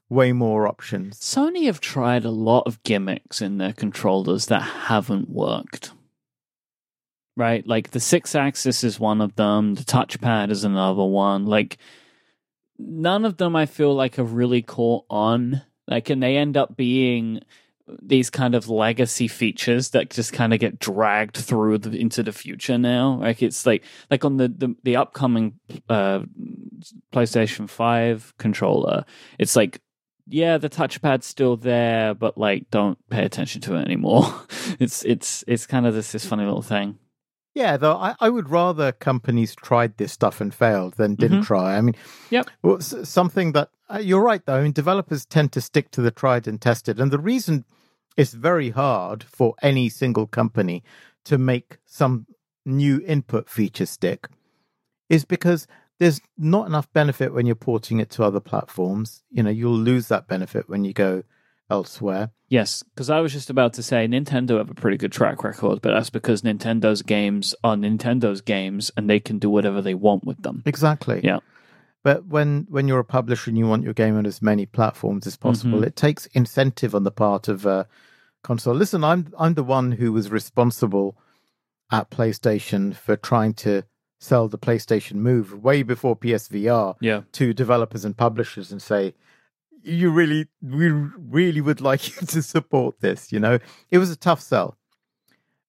[0.09, 1.19] way more options.
[1.19, 5.91] Sony have tried a lot of gimmicks in their controllers that haven't worked.
[7.35, 7.65] Right?
[7.67, 11.45] Like the six axis is one of them, the touchpad is another one.
[11.45, 11.77] Like
[12.79, 15.61] none of them I feel like have really caught on.
[15.87, 17.41] Like and they end up being
[18.01, 22.33] these kind of legacy features that just kind of get dragged through the, into the
[22.33, 23.19] future now.
[23.21, 26.19] Like it's like like on the the, the upcoming uh,
[27.13, 29.05] PlayStation Five controller,
[29.39, 29.81] it's like
[30.29, 34.25] yeah, the touchpad's still there, but like don't pay attention to it anymore.
[34.79, 36.99] it's it's it's kind of this this funny little thing.
[37.55, 41.45] Yeah, though I, I would rather companies tried this stuff and failed than didn't Mhm.
[41.45, 41.77] try.
[41.77, 41.95] I mean,
[42.29, 44.55] yeah, well, something that uh, you're right though.
[44.55, 47.65] I mean, developers tend to stick to the tried and tested, and the reason
[48.15, 50.83] it's very hard for any single company
[51.25, 52.25] to make some
[52.65, 54.27] new input feature stick
[55.09, 55.67] is because
[55.99, 59.23] there's not enough benefit when you're porting it to other platforms.
[59.31, 61.23] You know, you'll lose that benefit when you go
[61.69, 62.31] elsewhere.
[62.49, 65.81] Yes, because I was just about to say Nintendo have a pretty good track record,
[65.81, 70.23] but that's because Nintendo's games are Nintendo's games and they can do whatever they want
[70.23, 70.63] with them.
[70.65, 71.21] Exactly.
[71.23, 71.39] Yeah.
[72.03, 75.27] But when when you're a publisher and you want your game on as many platforms
[75.27, 75.87] as possible, Mhm.
[75.87, 77.83] it takes incentive on the part of uh,
[78.43, 78.75] console.
[78.75, 81.17] Listen, I'm I'm the one who was responsible
[81.91, 83.83] at PlayStation for trying to
[84.19, 87.21] sell the PlayStation Move way before PSVR Yeah.
[87.33, 89.13] to developers and publishers and say,
[89.83, 93.59] "You really, we really would like you to support this." You know,
[93.91, 94.77] it was a tough sell,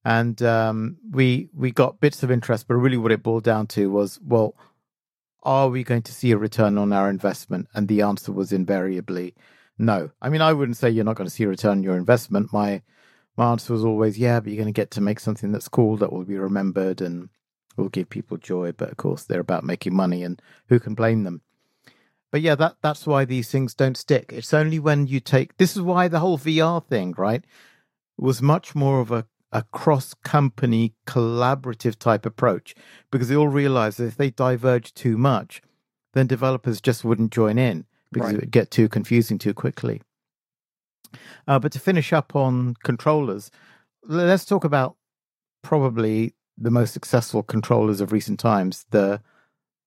[0.04, 3.90] and um, we we got bits of interest, but really what it boiled down to
[3.90, 4.54] was, well,
[5.42, 7.68] are we going to see a return on our investment?
[7.74, 9.34] And the answer was invariably
[9.78, 10.10] no.
[10.20, 12.52] I mean, I wouldn't say you're not going to see a return on your investment.
[12.52, 12.82] My
[13.36, 15.96] my answer was always, yeah, but you're going to get to make something that's cool
[15.98, 17.28] that will be remembered and
[17.76, 18.72] will give people joy.
[18.72, 21.42] But of course, they're about making money, and who can blame them?
[22.32, 24.32] But yeah, that that's why these things don't stick.
[24.34, 27.44] It's only when you take this is why the whole VR thing, right,
[28.18, 32.74] was much more of a a cross company collaborative type approach
[33.10, 35.62] because they all realized that if they diverge too much,
[36.14, 38.34] then developers just wouldn't join in because Right.
[38.36, 40.02] it would get too confusing too quickly.
[41.46, 43.50] Uh, but to finish up on controllers,
[44.02, 44.96] let's talk about
[45.62, 48.84] probably the most successful controllers of recent times.
[48.90, 49.22] The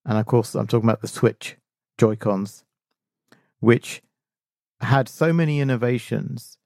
[0.06, 1.58] and of course I'm talking about the Switch
[1.98, 2.64] Joy Cons,
[3.60, 4.02] which
[4.80, 6.58] had so many innovations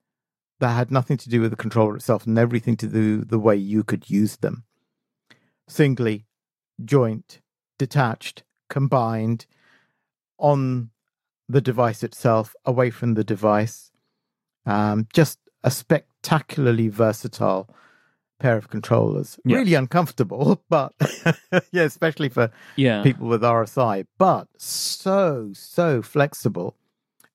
[0.65, 3.56] that had nothing to do with the controller itself and everything to do the way
[3.56, 4.63] you could use them.
[5.67, 6.25] Singly,
[6.84, 7.39] joint,
[7.78, 9.45] detached, combined,
[10.39, 10.89] on
[11.47, 13.91] the device itself, away from the device.
[14.65, 17.69] Um, just a spectacularly versatile
[18.39, 19.39] pair of controllers.
[19.45, 19.58] Yes.
[19.58, 20.93] Really uncomfortable, but
[21.71, 23.04] yeah, especially for Yeah.
[23.04, 26.75] people with RSI, but so, so flexible.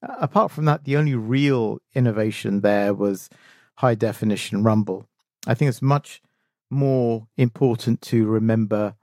[0.02, 3.28] Apart from that, the only real innovation there was
[3.76, 5.06] high definition rumble.
[5.46, 6.22] I think it's much
[6.70, 8.94] more important to remember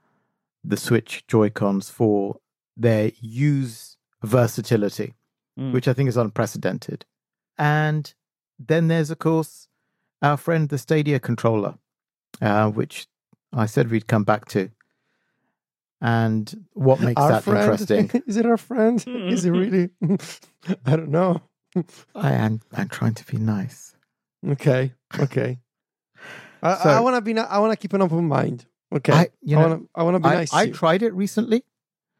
[0.64, 2.40] the Switch Joy Cons for
[2.76, 5.14] their use versatility,
[5.58, 5.72] Mm.
[5.72, 7.04] which I think is unprecedented.
[7.56, 8.14] And
[8.58, 9.66] then there's, of course,
[10.22, 11.78] our friend the Stadia controller,
[12.40, 13.08] uh, which
[13.52, 14.70] I said we'd come back to.
[16.00, 17.58] And what makes our that friend?
[17.72, 18.22] interesting?
[18.26, 19.02] Is it our friend?
[19.06, 19.90] Is it really?
[20.86, 21.42] I don't know.
[22.14, 23.94] I am I'm trying to be nice.
[24.46, 24.92] Okay.
[25.18, 25.58] Okay.
[26.62, 27.32] I, So- I want to be.
[27.34, 28.66] ni- I want to keep an open mind.
[28.94, 29.12] Okay.
[29.12, 29.88] I I, you know want to.
[29.94, 30.52] I want to be I, nice.
[30.54, 30.74] I to you.
[30.74, 31.64] tried it recently.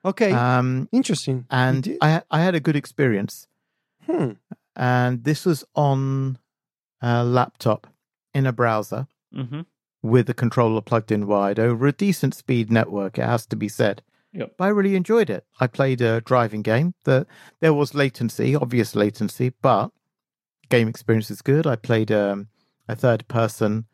[0.05, 0.33] okay.
[0.33, 1.47] Um Interesting.
[1.51, 1.97] And?
[2.03, 3.47] I I had a good experience.
[4.07, 4.33] Hmm.
[4.77, 6.39] And this was on
[7.01, 7.87] a laptop
[8.35, 9.63] in a browser hmm
[10.03, 13.69] with the controller plugged in wide over a decent speed network, it has to be
[13.69, 14.03] said.
[14.33, 14.55] Yep.
[14.59, 15.45] But I really enjoyed it.
[15.59, 16.95] I played a driving game.
[17.05, 17.27] The,
[17.61, 19.91] there was latency, obvious latency, but
[20.69, 21.67] game experience is good.
[21.67, 22.49] I played um,
[22.89, 23.87] a third person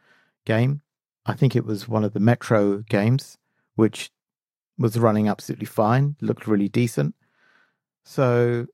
[0.45, 0.83] game.
[1.25, 3.39] I think it was one of the Metro games,
[3.77, 4.11] which
[4.77, 7.15] was running absolutely fine, looked really decent.
[8.05, 8.67] So,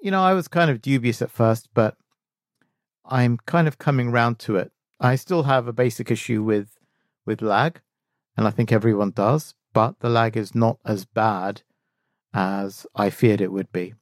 [0.00, 1.96] you know, I was kind of dubious at first, but
[3.04, 4.72] I'm kind of coming round to it.
[5.00, 6.77] I still have a basic issue with
[7.28, 7.80] with lag,
[8.36, 9.54] and I think everyone does.
[9.72, 11.62] But the lag is not as bad
[12.34, 13.94] as I feared it would be.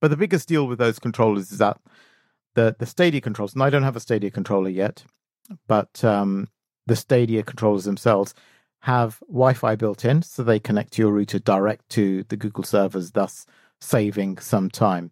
[0.00, 1.80] But the biggest deal with those controllers is that
[2.54, 5.04] the the Stadia controllers, and I don't have a Stadia controller yet,
[5.66, 6.48] but um,
[6.86, 8.34] the Stadia controllers themselves
[8.80, 13.12] have Wi-Fi built in, so they connect to your router direct to the Google servers,
[13.12, 13.46] thus
[13.80, 15.10] saving some time.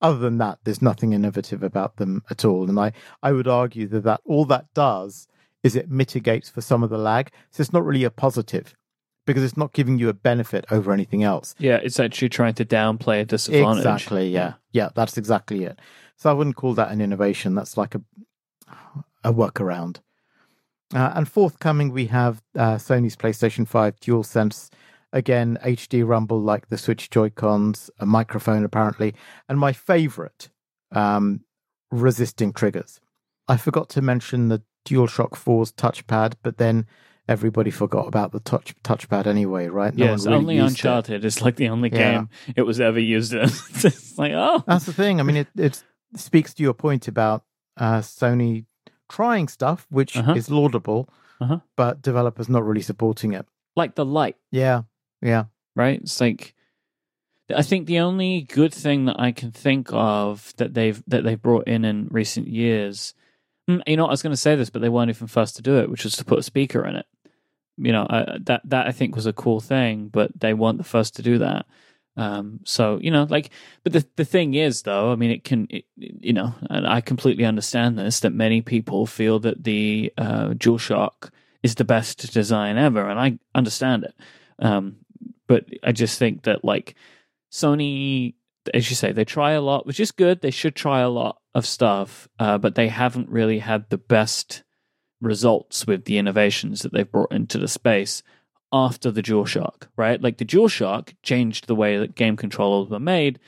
[0.00, 2.92] Other than that, there's nothing innovative about them at all, and I
[3.22, 5.26] I would argue that, that all that does
[5.62, 7.30] is it mitigates for some of the lag.
[7.50, 8.74] So it's not really a positive
[9.26, 11.54] because it's not giving you a benefit over anything else.
[11.58, 13.78] Yeah, it's actually trying to downplay a disadvantage.
[13.78, 14.28] Exactly.
[14.28, 14.54] Yeah.
[14.72, 15.78] Yeah, that's exactly it.
[16.16, 17.54] So I wouldn't call that an innovation.
[17.54, 18.02] That's like a
[19.24, 19.98] a workaround.
[20.94, 24.70] Uh, and forthcoming, we have uh, Sony's PlayStation 5 DualSense.
[25.12, 29.14] Again, HD rumble like the Switch Joy Cons, a microphone apparently,
[29.48, 30.50] and my favorite,
[30.92, 31.44] um,
[31.90, 33.00] resisting triggers.
[33.48, 36.86] I forgot to mention the DualShock 4's touchpad, but then
[37.28, 39.94] everybody forgot about the touch touchpad anyway, right?
[39.94, 41.26] No yes, really only Uncharted it.
[41.26, 42.12] is like the only yeah.
[42.12, 43.40] game it was ever used in.
[43.44, 45.20] it's like, oh, that's the thing.
[45.20, 45.82] I mean, it it
[46.16, 47.44] speaks to your point about
[47.76, 48.64] uh, Sony
[49.08, 50.34] trying stuff, which uh-huh.
[50.34, 51.08] is laudable,
[51.40, 51.60] uh-huh.
[51.76, 53.46] but developers not really supporting it.
[53.76, 54.36] Like the light.
[54.50, 54.82] Yeah.
[55.20, 55.44] Yeah.
[55.76, 56.00] Right?
[56.00, 56.54] It's like
[57.54, 61.40] I think the only good thing that I can think of that they've that they've
[61.40, 63.14] brought in in recent years,
[63.68, 65.78] you know, I was going to say this, but they weren't even first to do
[65.78, 67.06] it, which was to put a speaker in it.
[67.76, 68.06] You know,
[68.40, 71.38] that that I think was a cool thing, but they weren't the first to do
[71.38, 71.66] that.
[72.16, 73.50] Um, so you know, like,
[73.84, 77.00] but the the thing is, though, I mean, it can, it, you know, and I
[77.00, 81.30] completely understand this that many people feel that the uh, DualShock
[81.62, 84.14] is the best design ever, and I understand it.
[84.58, 84.96] Um,
[85.46, 86.96] but I just think that like
[87.52, 88.34] Sony,
[88.74, 90.40] as you say, they try a lot, which is good.
[90.40, 94.62] They should try a lot of stuff, uh, but they haven't really had the best
[95.20, 98.22] results with the innovations that they've brought into the space
[98.72, 100.20] after the DualShock, right?
[100.20, 103.38] Like the DualShock changed the way that game controllers were made.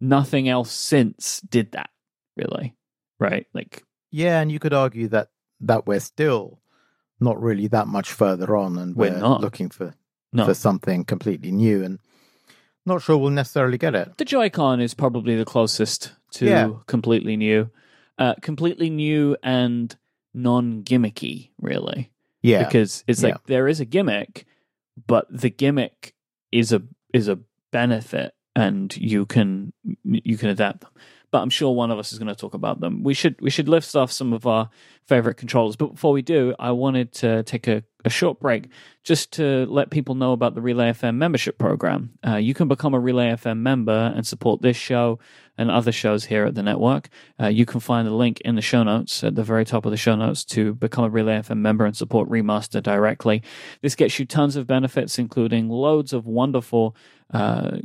[0.00, 1.90] Nothing else since did that,
[2.36, 2.74] really,
[3.18, 3.46] right?
[3.54, 5.28] Like, yeah, and you could argue that
[5.60, 6.60] that we're still
[7.20, 9.94] not really that much further on, and we're, we're not looking for
[10.32, 10.44] no.
[10.44, 12.00] for something completely new, and
[12.86, 14.16] not sure we'll necessarily get it.
[14.18, 16.70] The Joy-Con is probably the closest to yeah.
[16.86, 17.70] completely new,
[18.18, 19.94] uh, completely new and
[20.34, 22.10] non-gimmicky, really.
[22.42, 23.40] Yeah, because it's like yeah.
[23.46, 24.46] there is a gimmick,
[25.06, 26.14] but the gimmick
[26.52, 26.82] is a
[27.14, 27.38] is a
[27.72, 29.72] benefit and you can
[30.04, 30.90] you can adapt them
[31.34, 33.50] but i'm sure one of us is going to talk about them we should we
[33.50, 34.70] should list off some of our
[35.04, 38.68] favorite controllers but before we do i wanted to take a, a short break
[39.02, 42.94] just to let people know about the relay fm membership program uh, you can become
[42.94, 45.18] a relay fm member and support this show
[45.56, 47.08] and other shows here at the network.
[47.40, 49.90] Uh, you can find the link in the show notes at the very top of
[49.90, 53.42] the show notes to become a Relay FM member and support Remaster directly.
[53.80, 56.96] This gets you tons of benefits, including loads of wonderful
[57.34, 57.78] uh,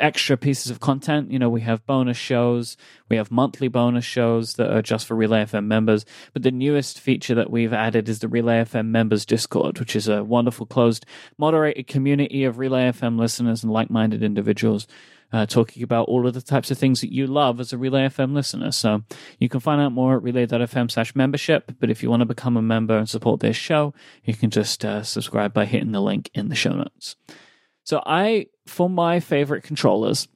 [0.00, 1.30] extra pieces of content.
[1.30, 2.76] You know, we have bonus shows,
[3.08, 6.06] we have monthly bonus shows that are just for Relay FM members.
[6.32, 10.08] But the newest feature that we've added is the Relay FM members Discord, which is
[10.08, 11.04] a wonderful closed,
[11.36, 14.86] moderated community of Relay FM listeners and like minded individuals
[15.32, 18.06] uh, talking about all of the types of things that you love as a Relay
[18.06, 18.70] FM listener.
[18.70, 19.02] So
[19.38, 21.72] you can find out more at relay.fm slash membership.
[21.78, 23.92] But if you want to become a member and support this show,
[24.24, 27.16] you can just uh, subscribe by hitting the link in the show notes.
[27.86, 30.26] So I, for my favorite controllers,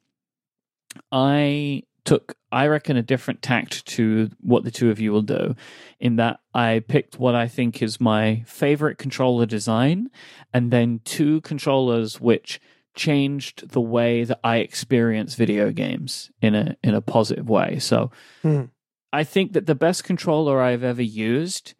[1.10, 5.56] I took, I reckon, a different tact to what the two of you will do,
[5.98, 10.10] in that I picked what I think is my favorite controller design,
[10.54, 12.60] and then two controllers which
[12.94, 17.78] changed the way that I experience video games in a in a positive way.
[17.78, 18.10] So
[18.42, 18.64] hmm.
[19.12, 21.74] I think that the best controller I've ever used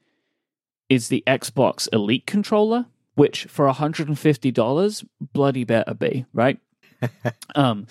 [0.89, 6.59] is the Xbox Elite controller, which for $150 bloody better be, right?
[7.55, 7.87] um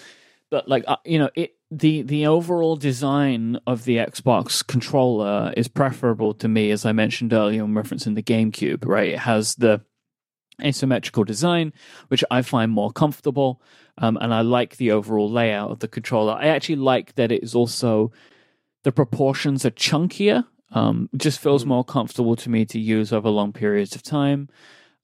[0.52, 5.68] but like uh, you know, it the the overall design of the Xbox controller is
[5.68, 9.10] preferable to me as I mentioned earlier in referencing the GameCube, right?
[9.10, 9.82] It has the
[10.62, 11.74] asymmetrical design,
[12.08, 13.62] which I find more comfortable.
[13.98, 16.34] Um, and I like the overall layout of the controller.
[16.34, 18.12] I actually like that it is also
[18.84, 20.46] the proportions are chunkier.
[20.72, 21.70] Um, just feels mm.
[21.70, 24.50] more comfortable to me to use over long periods of time.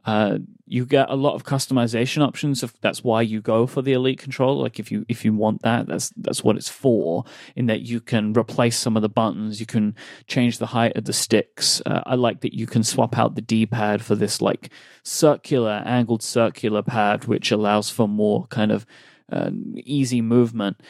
[0.06, 0.38] Uh,
[0.68, 2.64] you get a lot of customization options.
[2.64, 5.62] If that's why you go for the elite controller, like if you if you want
[5.64, 7.24] that, that's that's what it's for.
[7.56, 9.96] In that you can replace some of the buttons, you can
[10.28, 11.82] change the height of the sticks.
[11.86, 14.70] Uh, I like that you can swap out the D pad for this like
[15.04, 18.86] circular, angled circular pad, which allows for more kind of
[19.32, 20.82] uh, easy movement.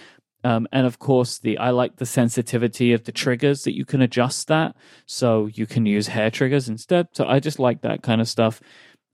[0.45, 4.01] Um, and of course, the I like the sensitivity of the triggers that you can
[4.01, 4.75] adjust that,
[5.07, 7.07] so you can use hair triggers instead.
[7.13, 8.61] So I just like that kind of stuff.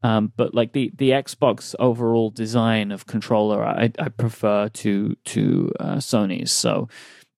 [0.03, 5.71] Um, but like the the Xbox overall design of controller, I, I prefer to to
[5.79, 6.51] uh, Sony's.
[6.51, 6.89] So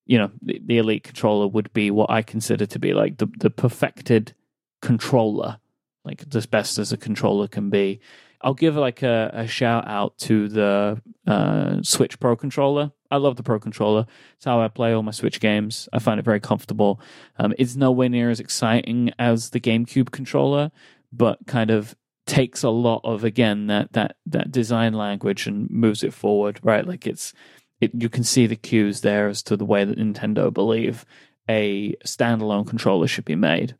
[0.05, 3.27] you know, the, the Elite controller would be what I consider to be like the
[3.37, 4.33] the perfected
[4.81, 5.57] controller,
[6.05, 7.99] like as best as a controller can be.
[8.41, 12.91] I'll give like a, a shout out to the uh, Switch Pro controller.
[13.09, 14.05] I love the Pro controller.
[14.35, 15.87] It's how I play all my Switch games.
[15.93, 16.99] I find it very comfortable.
[17.37, 20.71] Um, it's nowhere near as exciting as the GameCube controller,
[21.13, 21.95] but kind of
[22.25, 26.59] takes a lot of again that that that design language and moves it forward.
[26.63, 27.33] Right, like it's
[27.81, 27.91] it.
[27.93, 31.05] You can see the cues there as to the way that Nintendo believe
[31.49, 33.75] a standalone controller should be made.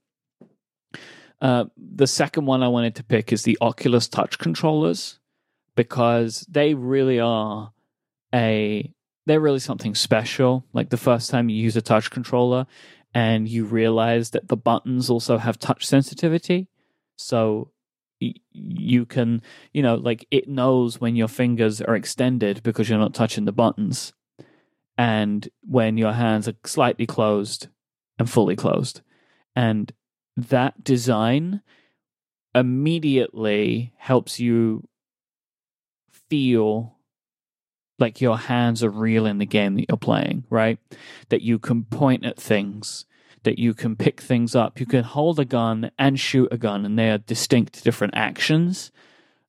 [1.42, 5.20] Uh, the second one I wanted to pick is the Oculus Touch controllers
[5.76, 7.74] because they really are
[8.34, 8.90] a
[9.26, 10.66] they're really something special.
[10.72, 12.66] Like the first time you use a touch controller
[13.14, 16.70] and you realize that the buttons also have touch sensitivity.
[17.18, 17.73] So
[18.52, 19.42] you can,
[19.74, 23.52] you know, like it knows when your fingers are extended because you're not touching the
[23.52, 24.14] buttons
[24.98, 27.68] and when your hands are slightly closed
[28.20, 29.02] and fully closed.
[29.56, 29.92] And
[30.38, 31.62] that design
[32.56, 34.88] immediately helps you
[36.30, 36.98] feel
[38.00, 40.80] like your hands are real in the game that you're playing, right?
[41.30, 43.06] That you can point at things,
[43.44, 46.86] that you can pick things up, you can hold a gun and shoot a gun,
[46.86, 48.92] and they are distinct different actions.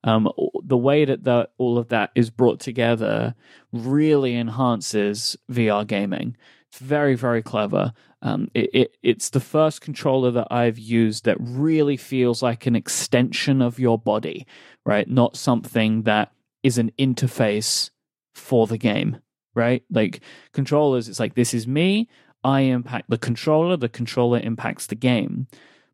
[0.03, 0.29] Um,
[0.63, 3.33] the way that the, all of that is brought together
[3.73, 6.37] really enhances VR gaming.
[6.69, 7.93] It's very, very clever.
[8.21, 12.75] Um, it, it, it's the first controller that I've used that really feels like an
[12.75, 14.45] extension of your body,
[14.85, 15.09] right?
[15.09, 16.31] Not something that
[16.63, 17.89] is an interface
[18.33, 19.17] for the game,
[19.53, 19.83] right?
[19.89, 20.21] Like
[20.53, 22.09] controllers, it's like this is me.
[22.45, 23.75] I impact the controller.
[23.75, 25.47] The controller impacts the game.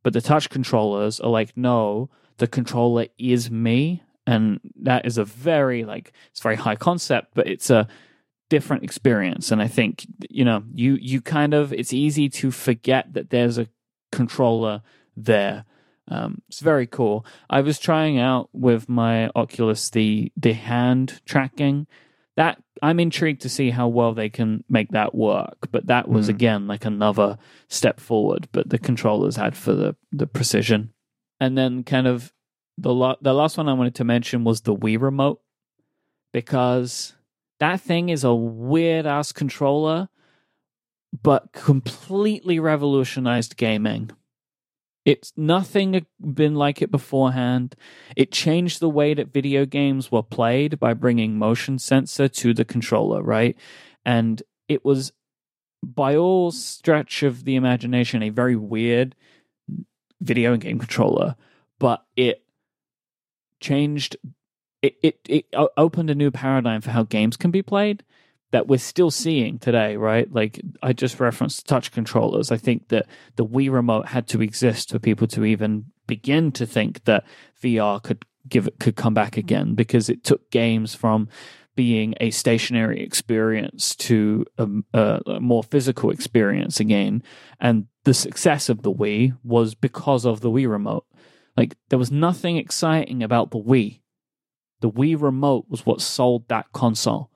[0.04, 5.26] But the touch controllers are like, no, the controller is me, and that is a
[5.26, 7.88] very like it's very high concept, but it's a
[8.52, 13.14] different experience and i think you know you you kind of it's easy to forget
[13.14, 13.66] that there's a
[14.12, 14.82] controller
[15.16, 15.64] there
[16.10, 21.88] um, it's very cool i was trying out with my oculus the the hand tracking
[22.38, 26.28] that i'm intrigued to see how well they can make that work but that was
[26.28, 26.30] mm.
[26.30, 30.94] again like another step forward but the controllers had for the the precision
[31.40, 32.32] and then kind of
[32.78, 35.42] the lo- the last one i wanted to mention was the wii remote
[36.32, 37.14] because
[37.62, 40.10] that thing is a weird ass controller,
[41.22, 44.10] but completely revolutionized gaming.
[45.12, 47.76] It's nothing been like it beforehand.
[48.16, 52.64] It changed the way that video games were played by bringing motion sensor to the
[52.64, 53.58] controller, right?
[54.06, 55.12] And it was,
[55.84, 59.14] by all stretch of the imagination, a very weird
[60.22, 61.36] video game controller,
[61.78, 62.46] but it
[63.60, 64.16] changed
[64.82, 65.46] it, it, it
[65.76, 68.04] opened a new paradigm for how games can be played
[68.52, 70.32] that we're still seeing today, right?
[70.32, 72.52] Like I just referenced touch controllers.
[72.52, 76.66] I think that the Wii remote had to exist for people to even begin to
[76.66, 77.26] think that
[77.62, 81.30] VR could give it could come back again because it took games from
[81.76, 87.24] being a stationary experience to a, a, a more physical experience again.
[87.60, 91.06] And the success of the Wii was because of the Wii remote.
[91.56, 94.02] Like there was nothing exciting about the Wii
[94.82, 97.31] the Wii remote was what sold that console.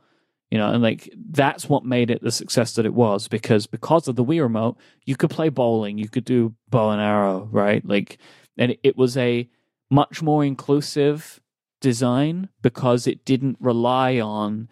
[0.51, 4.07] You know, and like that's what made it the success that it was because because
[4.07, 7.83] of the Wii remote, you could play bowling, you could do bow and arrow, right?
[7.85, 8.19] Like
[8.57, 9.49] and it, was a
[9.89, 11.41] much more inclusive
[11.81, 14.69] design because it didn't rely on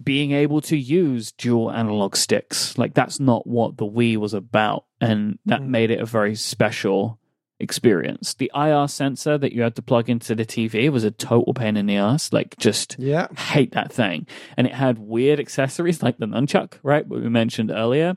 [0.00, 2.78] being able to use dual analog sticks.
[2.78, 4.86] Like that's not what the Wii was about.
[5.00, 5.68] And that mm.
[5.68, 7.18] made it a very special
[7.62, 8.34] experience.
[8.34, 11.76] The IR sensor that you had to plug into the TV was a total pain
[11.76, 12.32] in the ass.
[12.32, 14.26] Like, just yeah, hate that thing.
[14.56, 17.06] And it had weird accessories like the nunchuck, right?
[17.06, 18.16] What we mentioned earlier.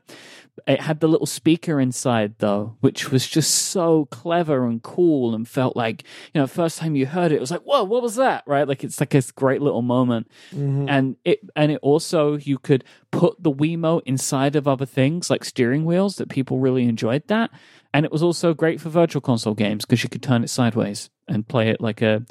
[0.66, 5.46] It had the little speaker inside though, which was just so clever and cool and
[5.46, 8.16] felt like, you know, first time you heard it, it was like, whoa, what was
[8.16, 8.42] that?
[8.46, 8.66] Right?
[8.66, 10.30] Like it's like this great little moment.
[10.52, 10.88] Mm-hmm.
[10.88, 15.44] And it and it also you could put the Wiimote inside of other things like
[15.44, 17.50] steering wheels that people really enjoyed that.
[17.96, 21.08] And it was also great for virtual console games because you could turn it sideways
[21.28, 22.26] and play it like a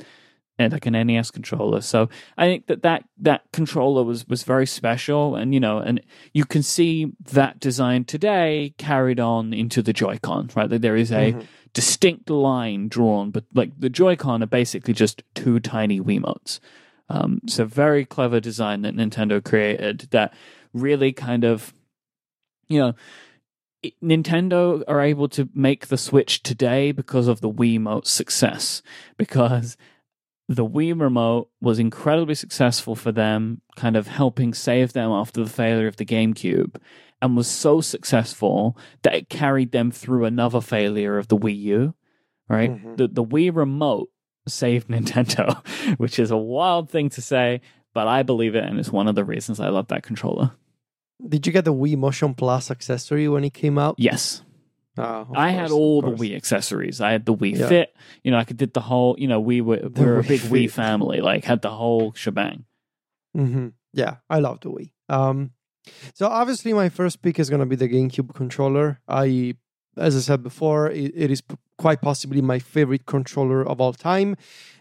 [0.60, 1.82] like an NES controller.
[1.82, 2.08] So
[2.38, 5.36] I think that that, that controller was, was very special.
[5.36, 6.02] And, you know, and
[6.34, 10.70] you can see that design today carried on into the Joy-Con, right?
[10.70, 11.42] That there is a mm-hmm.
[11.74, 16.60] distinct line drawn, but like the Joy-Con are basically just two tiny Wiimotes.
[17.10, 20.32] Um, it's a very clever design that Nintendo created that
[20.74, 21.74] really kind of,
[22.70, 22.94] you know,
[24.04, 28.82] Nintendo are able to make the Switch today because of the Wii Wiimote's success.
[29.18, 29.78] Because
[30.48, 35.50] the Wii remote was incredibly successful for them, kind of helping save them after the
[35.50, 36.76] failure of the GameCube,
[37.22, 41.94] and was so successful that it carried them through another failure of the Wii U.
[42.48, 42.72] Right?
[42.72, 42.98] Mhm.
[42.98, 44.10] The the Wii remote
[44.48, 45.66] saved Nintendo,
[45.98, 47.62] which is a wild thing to say,
[47.94, 50.52] but I believe it, and it's one of the reasons I love that controller.
[51.28, 53.96] Did you get the Wii Motion Plus accessory when it came out?
[53.98, 54.42] Yes,
[54.98, 56.20] Ah, I had all the course.
[56.22, 57.02] Wii accessories.
[57.02, 57.68] I had the Wii Yeah.
[57.68, 57.96] Fit.
[58.24, 59.16] You know, I could did the whole.
[59.18, 61.20] You know, we were we were a big Wii family.
[61.22, 62.66] Like had the whole shebang.
[63.34, 64.92] hmm Yeah, I love the Wii.
[65.10, 65.52] Um,
[66.14, 69.00] so obviously, my first pick is going to be the GameCube controller.
[69.08, 69.56] I,
[69.98, 73.94] as I said before, it, it is p- quite possibly my favorite controller of all
[73.94, 74.36] time,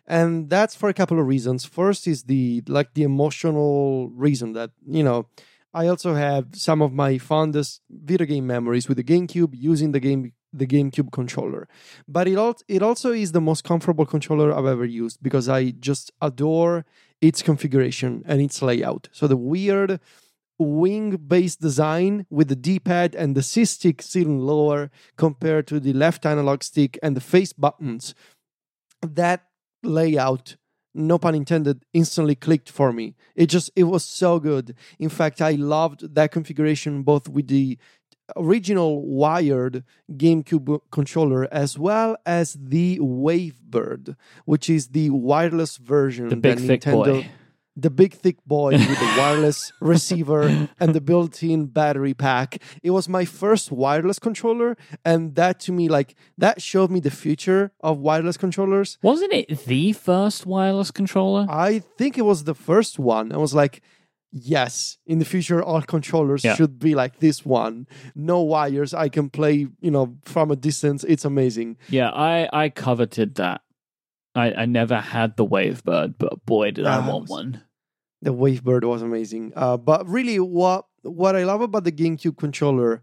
[0.07, 1.65] and that's for a couple of reasons.
[1.65, 5.27] First is the like the emotional reason that you know.
[5.75, 10.01] I also have some of my fondest video game memories with the GameCube using the
[10.01, 11.67] game the GameCube controller.
[12.07, 15.71] But it al- it also is the most comfortable controller I've ever used because I
[15.73, 16.85] just adore
[17.21, 19.09] its configuration and its layout.
[19.11, 19.99] So the weird
[20.57, 25.93] wing based design with the D-pad and the C stick sitting lower compared to the
[25.93, 28.15] left analog stick and the face buttons.
[29.03, 29.47] That
[29.83, 30.57] layout,
[30.95, 33.15] no pun intended, instantly clicked for me.
[33.35, 34.75] It just it was so good.
[34.99, 37.79] In fact, I loved that configuration both with the
[38.37, 46.37] original wired GameCube controller as well as the Wavebird, which is the wireless version The
[46.37, 47.27] big that Nintendo boy.
[47.77, 52.63] The big thick boy with the wireless receiver and the built-in battery pack.
[52.83, 57.11] It was my first wireless controller and that to me like that showed me the
[57.11, 58.99] future of wireless controllers.
[59.03, 61.47] Wasn't it the first wireless controller?
[61.49, 63.33] i think it was the first one.
[63.33, 63.83] I was like
[64.37, 66.57] yes in the future all controllers Yeah.
[66.57, 67.87] should be like this one.
[68.15, 68.93] No wires.
[68.95, 71.05] I can play you know from a distance.
[71.05, 71.77] It's amazing.
[71.89, 73.61] Yeah, I I coveted that.
[74.35, 77.63] I I never had the Wavebird, but boy did I Ah, want one.
[78.23, 79.53] The Wavebird was amazing.
[79.55, 83.03] Uh, but really, what what I love about the GameCube controller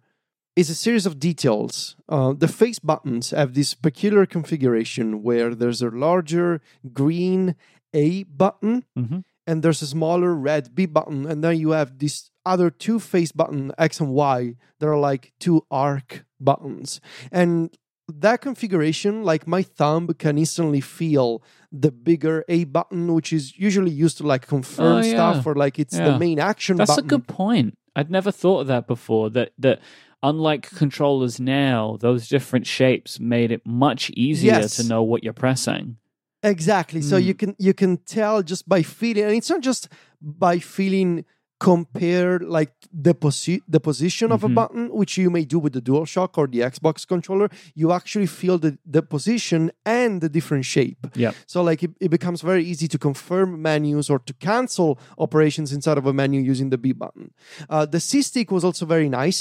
[0.56, 1.96] is a series of details.
[2.10, 6.60] Uh, the face buttons have this peculiar configuration where there's a larger
[6.92, 7.56] green
[7.94, 9.24] A button Mhm.
[9.48, 13.32] and there's a smaller red B button, and then you have these other two face
[13.32, 17.00] button X and Y that are like two arc buttons,
[17.32, 17.70] and
[18.08, 23.92] that configuration, like my thumb can instantly feel the bigger A button, which is usually
[23.92, 25.12] used to like confirm Oh, yeah.
[25.14, 27.06] stuff or like it's the main action That's button.
[27.06, 27.76] a good point.
[27.96, 29.30] I'd never thought of that before.
[29.30, 29.80] That that
[30.24, 34.76] unlike controllers now, those different shapes made it much easier Yes.
[34.78, 35.98] to know what you're pressing.
[36.44, 37.02] Exactly.
[37.02, 37.24] So Mm.
[37.24, 39.88] you can you can tell just by feeling, and it's not just
[40.22, 41.24] by feeling
[41.70, 42.72] compared like
[43.08, 44.56] the posi- the position of a Mhm.
[44.60, 47.48] button, which you may do with the DualShock or the Xbox controller.
[47.82, 49.62] You actually feel the the position
[50.00, 51.02] and the different shape.
[51.24, 51.34] Yep.
[51.54, 54.90] So like it, it becomes very easy to confirm menus or to cancel
[55.26, 57.26] operations inside of a menu using the B button.
[57.74, 59.40] Uh, the C stick was also very nice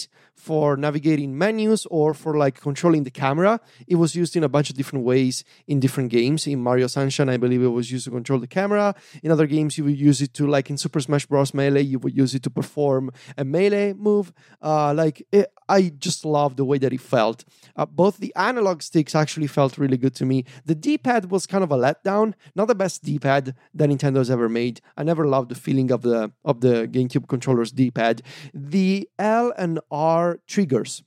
[0.48, 3.52] for navigating menus or for like controlling the camera.
[3.92, 5.34] It was used in a bunch of different ways
[5.72, 6.40] in different games.
[6.46, 8.86] In Mario Sunshine, I believe it was used to control the camera.
[9.24, 11.52] In other games, you would use it to like in Super Smash Bros.
[11.52, 14.32] Melee, you would use it to perform a melee move.
[14.62, 17.44] Uh, like it, I just love the way that it felt.
[17.76, 20.44] Uh, both the analog sticks actually felt really good to me.
[20.64, 22.34] The D-pad was kind of a letdown.
[22.54, 24.80] Not the best D-pad that Nintendo's ever made.
[24.96, 28.22] I never loved the feeling of the of the GameCube controller's D-pad.
[28.52, 31.02] The L and R triggers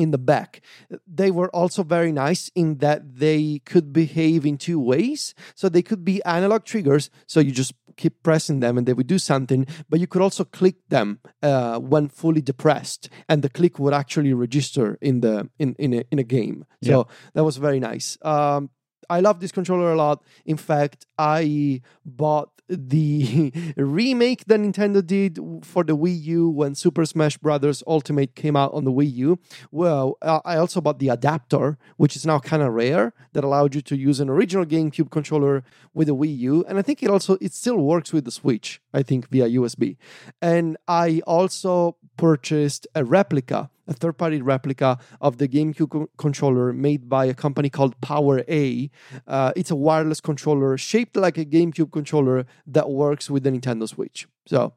[0.00, 0.60] in the back.
[1.06, 5.34] They were also very nice in that they could behave in two ways.
[5.54, 9.06] So they could be analog triggers so you just keep pressing them and they would
[9.06, 13.78] do something but you could also click them uh, when fully depressed and the click
[13.78, 16.64] would actually register in the in in a, in a game.
[16.82, 18.16] So that was very nice.
[18.22, 18.70] Um,
[19.08, 20.22] I love this controller a lot.
[20.44, 27.04] In fact, I bought the remake that Nintendo did for the Wii U when Super
[27.04, 27.82] Smash Bros.
[27.86, 29.38] Ultimate came out on the Wii U.
[29.70, 33.74] Well, uh, I also bought the adapter, which is now kind of rare, that allowed
[33.74, 37.10] you to use an original GameCube controller with a Wii U, and I think it
[37.10, 38.80] also it still works with the Switch.
[38.94, 39.96] I think via USB.
[40.40, 46.72] And I also purchased a replica a third party replica of the GameCube co- controller
[46.72, 48.88] made by a company called PowerA.
[49.26, 53.86] Uh, it's a wireless controller shaped like a GameCube controller that works with the Nintendo
[53.88, 54.28] Switch.
[54.46, 54.74] So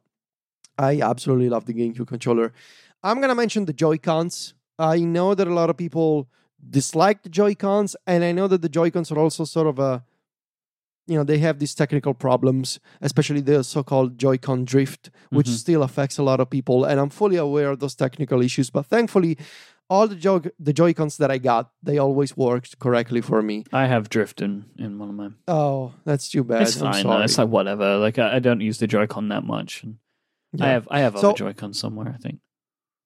[0.77, 2.51] I absolutely love the GameCube controller.
[3.03, 4.55] I'm going to mention the Joy-Cons.
[4.79, 6.27] I know that a lot of people
[6.67, 10.03] dislike the Joy-Cons, and I know that the Joy-Cons are also sort of a
[11.07, 15.57] you know they have these technical problems especially the so-called joy-con drift which Mhm.
[15.63, 18.85] still affects a lot of people and i'm fully aware of those technical issues but
[18.85, 19.37] thankfully
[19.89, 23.87] all the joy the joy-cons that i got they always worked correctly for me I
[23.87, 25.35] have drift in, in one of mine.
[25.47, 27.03] oh that's too bad It's fine.
[27.03, 27.25] sorry.
[27.25, 27.97] It's like whatever.
[27.97, 29.83] Like I, I don't use the Joy-Con that much.
[29.83, 29.97] And
[30.61, 32.09] I have I have So- other Joy-Cons somewhere.
[32.15, 32.39] I think.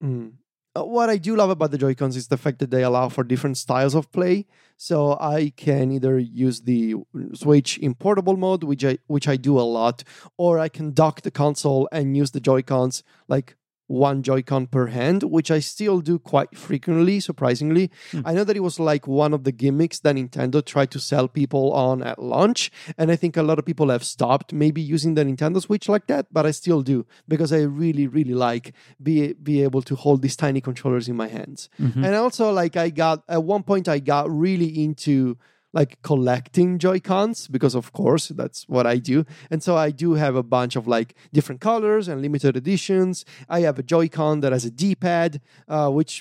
[0.04, 0.34] Mm.
[0.78, 3.24] Uh, What I do love about the Joy-Cons is the fact that they allow for
[3.24, 4.46] different styles of play.
[4.78, 6.96] So I can either use the
[7.34, 10.04] Switch in portable mode, which I which I do a lot,
[10.38, 13.56] or I can dock the console and use the Joy-Cons like
[13.88, 17.90] one Joy-Con per hand, which I still do quite frequently, surprisingly.
[18.12, 18.22] Hmm.
[18.26, 21.28] I know that it was like one of the gimmicks that Nintendo tried to sell
[21.28, 25.16] people on at launch, and I think a lot of people have stopped maybe using
[25.16, 29.34] the Nintendo Switch like that, but I still do because I really, really like be
[29.34, 31.70] be able to hold these tiny controllers in my hands.
[31.80, 32.06] Mhm.
[32.06, 35.38] And also, like I got at one point, I got really into
[35.78, 39.18] like collecting Joy Cons because, of course, that's what I do.
[39.52, 43.26] And so I do have a bunch of like different colors and limited editions.
[43.48, 45.32] I have a Joy Con that has a D pad,
[45.68, 46.14] uh, which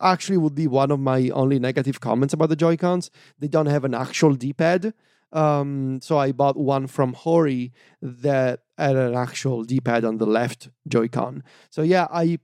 [0.00, 3.10] actually would be one of my only negative comments about the Joy Cons.
[3.38, 4.92] They don't have an actual D pad.
[5.32, 10.70] Um, so I bought one from Hori that had an actual D-pad on the left
[10.88, 11.42] Joy-Con.
[11.68, 12.38] So yeah, I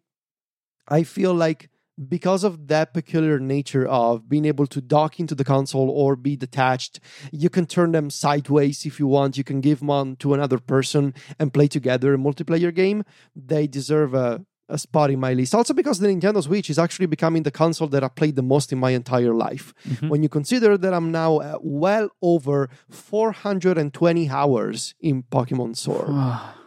[0.88, 1.70] I feel like
[2.08, 6.36] because of that peculiar nature of being able to dock into the console or be
[6.36, 7.00] detached,
[7.30, 9.36] you can turn them sideways if you want.
[9.36, 13.04] You can give them on to another person and play together a multiplayer game.
[13.34, 15.54] They deserve a a spot in my list.
[15.54, 18.72] Also because the Nintendo Switch is actually becoming the console that I played the most
[18.72, 19.74] in my entire life.
[19.86, 20.08] Mhm.
[20.08, 26.08] When you consider that I'm now uh, well over 420 hours in Pokemon Sword.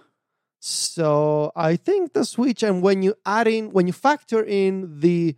[0.68, 5.36] So I think the Switch, and when you add in, when you factor in the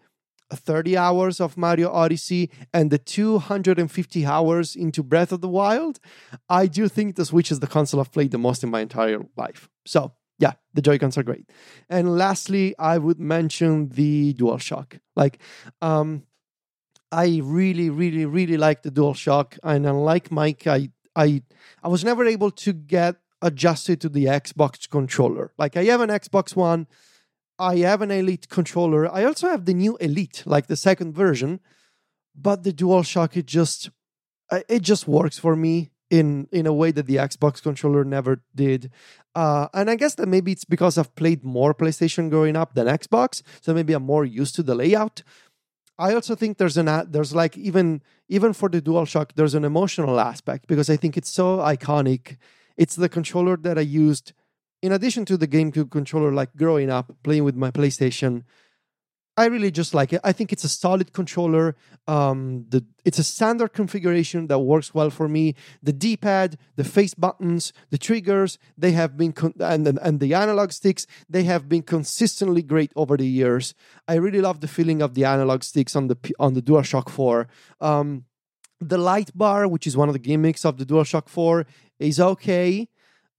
[0.54, 6.00] 30 hours of Mario Odyssey and the 250 hours into Breath of the Wild,
[6.48, 9.20] I do think the Switch is the console I've played the most in my entire
[9.36, 9.68] life.
[9.86, 11.50] So yeah, the Joy-Cons are great.
[11.90, 14.98] And lastly, I would mention the DualShock.
[15.18, 15.40] Like,
[15.82, 16.24] um,
[17.12, 21.44] I really, really, really like the DualShock, and unlike Mike, I, I,
[21.84, 25.54] I was never able to get adjusted to the Xbox controller.
[25.58, 26.88] Like, I have an Xbox One,
[27.60, 29.12] I have an Elite controller.
[29.12, 31.60] I also have the new Elite, like the second version,
[32.36, 33.90] but the DualShock, it just,
[34.52, 38.42] uh, it just works for me in in a way that the Xbox controller never
[38.56, 38.92] did.
[39.36, 42.88] Uh, and I guess that maybe it's because I've played more PlayStation growing up than
[42.88, 45.24] Xbox, so maybe I'm more used to the layout.
[46.00, 50.20] I also think there's an there's like even even for the DualShock there's an emotional
[50.20, 52.38] aspect because I think it's so iconic.
[52.78, 54.34] It's the controller that I used
[54.82, 58.44] in addition to the GameCube controller like growing up playing with my PlayStation.
[59.40, 60.22] I really just like it.
[60.24, 61.76] I think it's a solid controller.
[62.08, 65.54] Um, the it's a standard configuration that works well for me.
[65.84, 70.72] The D-pad, the face buttons, the triggers, they have been con- and and the analog
[70.72, 73.76] sticks, they have been consistently great over the years.
[74.08, 77.48] I really love the feeling of the analog sticks on the on the DualShock 4.
[77.80, 78.26] Um,
[78.80, 81.66] the light bar, which is one of the gimmicks of the DualShock 4,
[82.00, 82.88] is okay.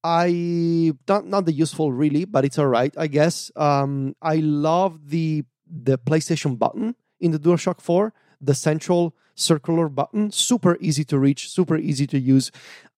[0.05, 3.51] I not not the useful really, but it's all right, I guess.
[3.57, 10.31] Um, I love the the PlayStation button in the DualShock 4, the central circular button,
[10.31, 12.51] super easy to reach, super easy to use.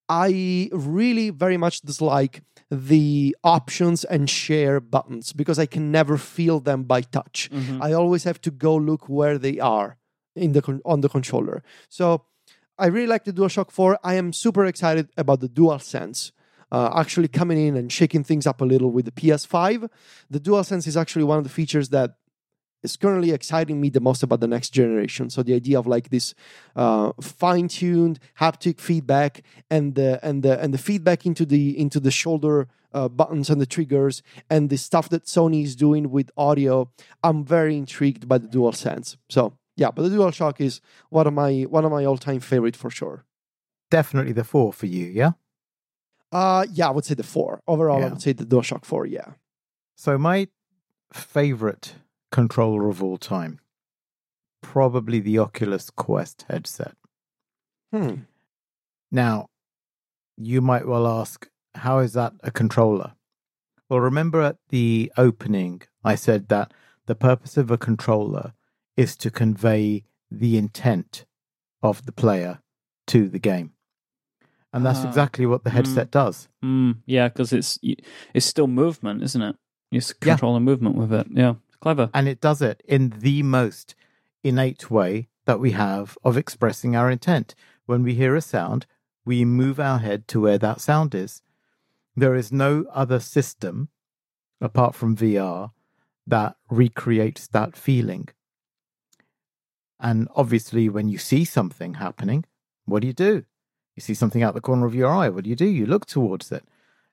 [0.09, 6.61] I really very much dislike the options and share buttons because I can never feel
[6.61, 7.51] them by touch.
[7.51, 7.81] Mhm.
[7.83, 9.97] I always have to go look where they are
[10.37, 11.63] in the on the controller.
[11.89, 12.25] So
[12.81, 13.99] I really like the DualShock 4.
[14.03, 16.33] I am super excited about the DualSense.
[16.73, 19.91] Uh, actually coming in and shaking things up a little with the PS5.
[20.31, 22.15] The DualSense is actually one of the features that
[22.83, 25.31] is currently exciting me the most about the next generation.
[25.31, 26.33] So the idea of like this
[26.77, 32.11] uh, fine-tuned haptic feedback and the and the and the feedback into the into the
[32.11, 36.91] shoulder uh, buttons and the triggers and the stuff that Sony is doing with audio.
[37.23, 39.17] I'm very intrigued by the DualSense.
[39.29, 42.91] So yeah, but the DualShock is one of my one of my all-time favorite for
[42.91, 43.25] sure.
[43.91, 45.33] Definitely the four for you, yeah?
[46.31, 47.63] Uh yeah, I would say the four.
[47.67, 49.31] Overall, I would say the DualShock 4, yeah.
[49.97, 50.49] So my
[51.15, 51.95] favorite
[52.31, 53.59] controller of all time,
[54.61, 56.95] probably the Oculus Quest headset.
[57.91, 58.15] Hmm.
[59.11, 59.49] Now,
[60.37, 63.15] you might well ask, how is that a controller?
[63.89, 66.73] Well, remember at the opening, I said that
[67.07, 68.53] the purpose of a controller
[68.97, 71.25] is to convey the intent
[71.83, 72.61] of the player
[73.09, 73.73] to the game.
[74.73, 75.75] And that's Ah, exactly what the mm.
[75.75, 76.49] headset does.
[76.65, 77.79] Mm, yeah, because it's
[78.33, 79.57] it's still movement, isn't it?
[79.91, 80.35] You're s- Yeah.
[80.35, 81.27] controlling movement with it.
[81.33, 82.11] Yeah, clever.
[82.15, 83.95] And it does it in the most
[84.45, 87.55] innate way that we have of expressing our intent.
[87.87, 88.87] When we hear a sound,
[89.25, 91.43] we move our head to where that sound is.
[92.15, 93.89] There is no other system
[94.61, 95.73] apart from VR
[96.27, 98.29] that recreates that feeling.
[100.01, 102.45] And obviously, when you see something happening,
[102.87, 103.45] what do you do?
[103.97, 105.29] You see something out the corner of your eye.
[105.29, 105.67] What do you do?
[105.67, 106.65] You look towards it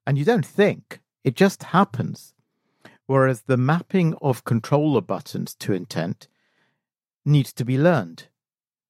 [0.05, 2.33] and you don't think, it just happens.
[3.05, 6.27] Whereas the mapping of controller buttons to intent
[7.25, 8.27] needs to be learned.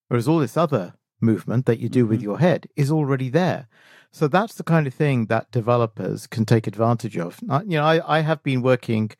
[0.07, 2.09] Whereas all this other movement that you do mm-hmm.
[2.09, 3.67] with your head is already there.
[4.11, 7.39] So that's the kind of thing that developers can take advantage of.
[7.41, 9.11] You know, I, I have been working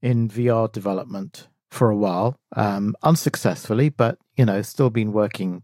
[0.00, 5.62] in VR development for a while, um, unsuccessfully, but you know, still been working,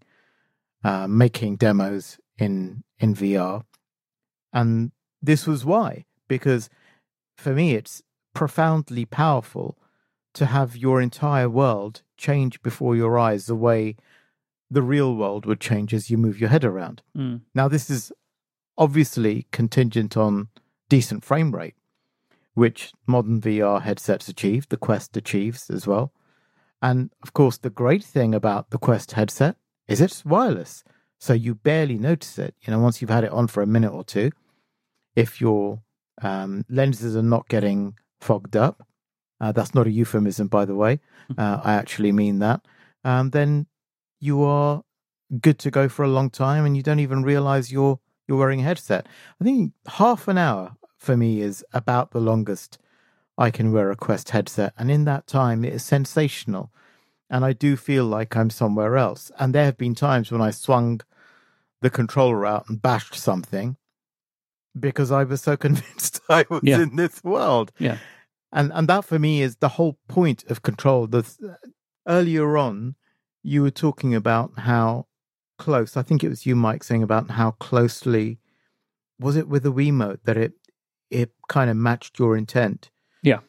[0.83, 3.65] uh, making demos in in VR,
[4.53, 4.91] and
[5.21, 6.71] this was why because
[7.37, 8.03] for me it's
[8.35, 9.77] profoundly powerful
[10.35, 13.97] to have your entire world change before your eyes the way
[14.71, 17.03] the real world would change as you move your head around.
[17.17, 17.41] Mm.
[17.55, 18.13] Now, this is
[18.77, 20.49] obviously contingent on
[20.89, 21.75] decent frame rate,
[22.59, 26.13] which modern VR headsets achieve, the Quest achieves as well.
[26.83, 29.55] And of course, the great thing about the Quest headset
[29.87, 30.83] is it's wireless.
[31.21, 32.57] So you barely notice it.
[32.63, 34.33] You know, once you've had it on for a minute or two,
[35.15, 35.83] if your
[36.21, 38.85] um, lenses are not getting fogged up,
[39.41, 40.99] uh, that's not a euphemism, by the way.
[41.29, 41.41] Hmm.
[41.41, 42.63] Uh, I actually mean that.
[43.05, 43.67] Um, then
[44.19, 44.83] you are
[45.41, 48.61] good to go for a long time, and you don't even realize you're you're wearing
[48.61, 49.07] a headset.
[49.41, 52.78] I think half an hour for me is about the longest
[53.38, 54.74] I can wear a Quest headset.
[54.76, 56.72] And in that time, it is sensational.
[57.30, 59.30] And I do feel like I'm somewhere else.
[59.38, 61.01] And there have been times when I swung
[61.80, 63.76] the controller out and bashed something
[64.78, 66.82] because I was so convinced I was yeah.
[66.82, 67.72] in this world.
[67.78, 67.99] Yeah.
[68.51, 71.07] And and that for me is the whole point of control.
[71.07, 71.57] The
[72.07, 72.96] earlier on,
[73.42, 75.07] you were talking about how
[75.59, 75.96] close.
[75.96, 78.38] I think it was you, Mike, saying about how closely
[79.20, 80.55] was it with the Wiimote that it
[81.11, 82.91] it kind of matched your intent.
[83.23, 83.41] Yeah.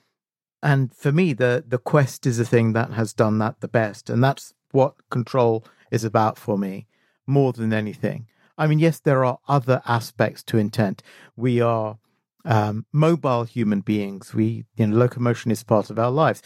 [0.61, 4.09] And for me, the the quest is the thing that has done that the best,
[4.09, 6.87] and that's what control is about for me
[7.25, 8.27] more than anything.
[8.57, 11.01] I mean, yes, there are other aspects to intent.
[11.37, 11.97] We are
[12.43, 14.33] um, mobile human beings.
[14.33, 16.41] We, you know, locomotion is part of our lives.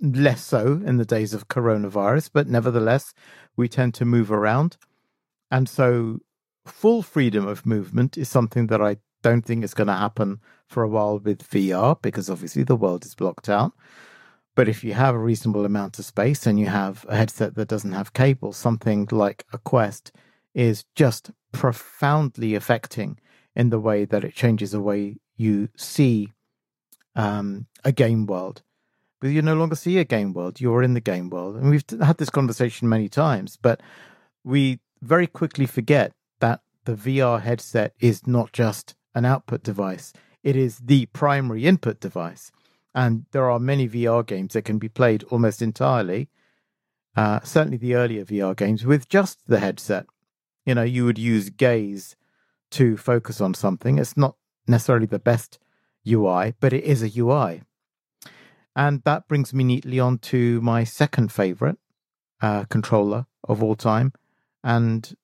[0.00, 3.14] Less so in the days of coronavirus, but nevertheless,
[3.56, 4.76] we tend to move around.
[5.50, 6.18] And so,
[6.66, 10.82] full freedom of movement is something that I don't think it's going to happen for
[10.82, 13.72] a while with VR because obviously the world is blocked out.
[14.54, 17.68] But if you have a reasonable amount of space and you have a headset that
[17.68, 20.12] doesn't have cables, something like a Quest
[20.54, 23.18] is just profoundly affecting
[23.54, 26.32] in the way that it changes the way you see
[27.16, 28.62] um, a game world.
[29.20, 31.56] But you no longer see a game world, you're in the game world.
[31.56, 33.80] And we've had this conversation many times, but
[34.44, 40.56] we very quickly forget that the VR headset is not just an output device, it
[40.56, 42.50] is the primary input device.
[42.94, 46.28] And there are many VR games that can be played almost entirely,
[47.16, 50.06] uh, certainly the earlier VR games, with just the headset.
[50.66, 52.16] You know, you would use gaze
[52.72, 53.98] to focus on something.
[53.98, 54.36] It's not
[54.66, 55.58] necessarily the best
[56.06, 57.62] UI, but it is a UI.
[58.74, 61.76] And that brings me neatly on to my second favorite
[62.40, 64.12] uh, controller of all time.
[64.64, 65.14] And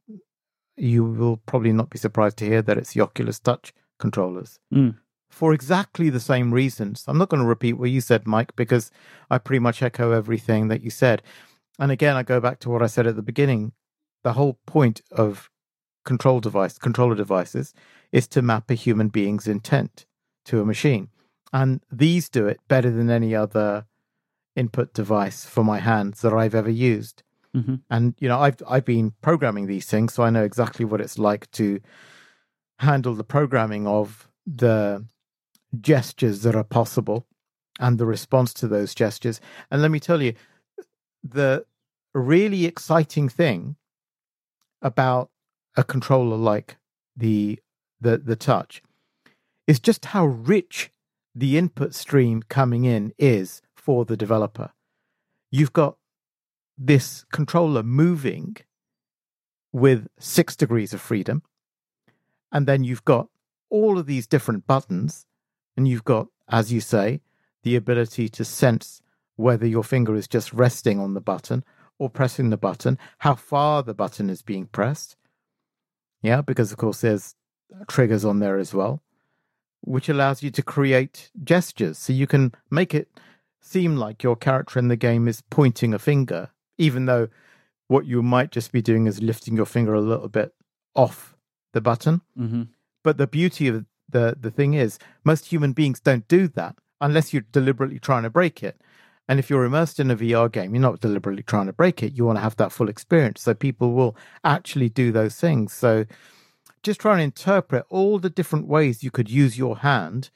[0.79, 4.59] you will probably not be surprised to hear that it's the Oculus Touch controllers.
[4.73, 4.97] Mm.
[5.31, 7.05] For exactly the same reasons.
[7.07, 8.91] I'm not going to repeat what you said, Mike, because
[9.31, 11.23] I pretty much echo everything that you said.
[11.79, 13.73] And again, I go back to what I said at the beginning.
[14.25, 15.51] The whole point of
[16.05, 17.75] control device, controller devices,
[18.11, 20.07] is to map a human being's intent
[20.47, 21.09] to a machine.
[21.53, 23.87] And these do it better than any other
[24.57, 27.23] input device for my hands that I've ever used.
[27.57, 27.77] Mm-hmm.
[27.91, 31.19] And you know, I've I've been programming these things, so I know exactly what it's
[31.19, 31.81] like to
[32.79, 35.05] handle the programming of the
[35.81, 37.27] gestures that are possible
[37.81, 39.41] and the response to those gestures.
[39.71, 40.35] And let me tell you,
[41.23, 41.65] the
[42.15, 43.77] really exciting thing
[44.83, 45.31] about
[45.77, 46.77] a controller like
[47.17, 47.59] the
[48.01, 48.83] the the touch
[49.67, 50.91] is just how rich
[51.35, 54.73] the input stream coming in is for the developer.
[55.51, 55.97] You've got
[56.79, 58.57] this controller moving
[59.73, 61.43] with six degrees of freedom.
[62.53, 63.29] And then you've got
[63.69, 65.27] all of these different buttons,
[65.77, 67.21] and you've got, as you say,
[67.63, 69.03] the ability to sense
[69.37, 71.65] whether your finger is just resting on the button
[71.99, 75.17] or pressing the button, how far the button is being pressed.
[76.23, 77.35] Yeah, because of course there's
[77.89, 79.03] triggers on there as well
[79.81, 81.99] which allows you to create gestures.
[81.99, 83.09] So you can make it
[83.61, 87.29] seem like your character in the game is pointing a finger, even though
[87.89, 90.55] what you might just be doing is lifting your finger a little bit
[90.95, 91.37] off
[91.73, 92.23] the button.
[92.37, 92.63] hmm
[93.05, 97.33] But the beauty of the the thing is, most human beings don't do that unless
[97.33, 98.81] you're deliberately trying to break it.
[99.29, 102.15] And if you're immersed in a VR game, you're not deliberately trying to break it.
[102.15, 103.43] You want to have that full experience.
[103.43, 105.73] So people will actually do those things.
[105.75, 106.07] So
[106.83, 110.31] just try and interpret all the different ways you could use your hand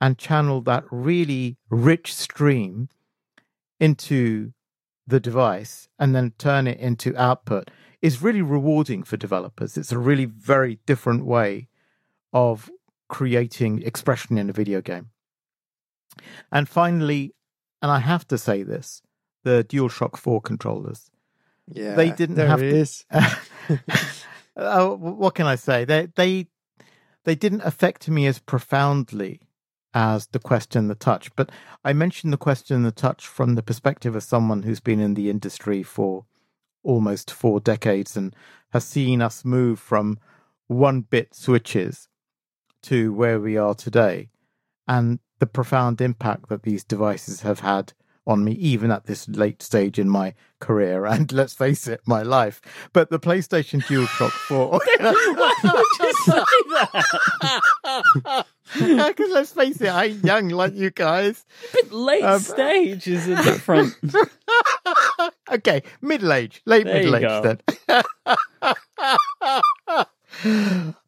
[0.00, 2.88] and channel that really rich stream
[3.80, 4.52] into
[5.06, 7.70] the device and then turn it into output
[8.02, 9.76] is really rewarding for developers.
[9.76, 11.68] It's a really very different way
[12.32, 12.70] of
[13.08, 15.10] creating expression in a video game.
[16.50, 17.34] And finally,
[17.80, 19.02] and I have to say this,
[19.44, 21.10] the DualShock 4 controllers.
[21.68, 23.04] Yeah, They didn't have to- is.
[24.56, 25.84] uh, what can I say?
[25.84, 26.46] They they
[27.24, 29.40] they didn't affect me as profoundly
[29.96, 31.50] as the Quest and, the Touch, but
[31.82, 35.14] I mentioned the Quest and, the Touch from the perspective of someone who's been in
[35.14, 36.26] the industry for
[36.82, 38.36] almost four decades and
[38.74, 40.18] has seen us move from
[40.66, 42.08] one bit switches
[42.82, 44.28] to where we are today,
[44.86, 47.94] and the profound impact that these devices have had
[48.26, 52.22] on me, even at this late stage in my career and let's face it, my
[52.22, 52.60] life.
[52.92, 54.80] But the PlayStation DualShock 4.
[59.08, 61.44] Because let's face it, I ain't young like you guys.
[61.72, 63.94] But late Um, stage is a different.
[65.50, 67.60] Okay, middle age, late There middle age then.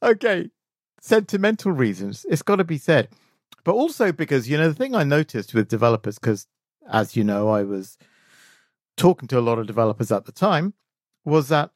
[0.03, 0.51] okay,
[1.01, 2.25] sentimental reasons.
[2.29, 3.09] It's got to be said.
[3.65, 6.47] But also because, you know, the thing I noticed with developers, because
[6.91, 7.99] as you know, I was
[8.97, 10.75] talking to a lot of developers at the time,
[11.25, 11.71] was that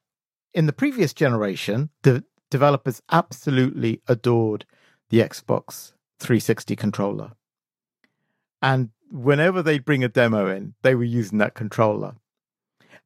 [0.54, 4.66] in the previous generation, the developers absolutely adored
[5.10, 7.32] the Xbox 360 controller.
[8.60, 12.14] And whenever they'd bring a demo in, they were using that controller.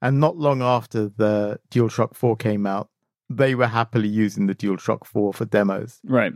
[0.02, 2.90] And not long after the DualShock 4 came out,
[3.30, 6.00] they were happily using the DualShock 4 for demos.
[6.04, 6.32] right.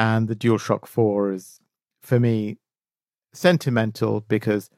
[0.00, 1.60] And the DualShock 4 is,
[2.02, 2.58] for me,
[3.32, 4.70] sentimental because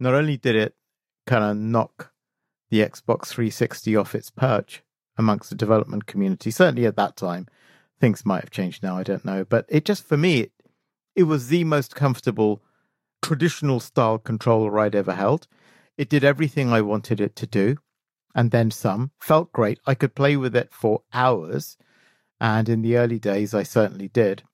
[0.00, 0.74] not only did it
[1.26, 2.12] kind of knock
[2.70, 4.82] the Xbox 360 off its perch
[5.16, 7.46] amongst the development community, certainly at that time,
[8.00, 9.44] things might have changed now, I don't know.
[9.44, 10.52] But it just, for me, it,
[11.14, 12.62] it was the most comfortable
[13.22, 15.46] traditional style controller I'd ever held.
[15.98, 17.76] It did everything I wanted it to do
[18.34, 19.10] and then some.
[19.20, 19.80] Felt great.
[19.86, 21.76] I could play with it for hours.
[22.40, 24.44] And in the early days, I certainly did.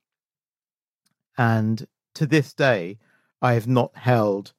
[1.38, 2.98] And to this day,
[3.40, 4.54] I have not held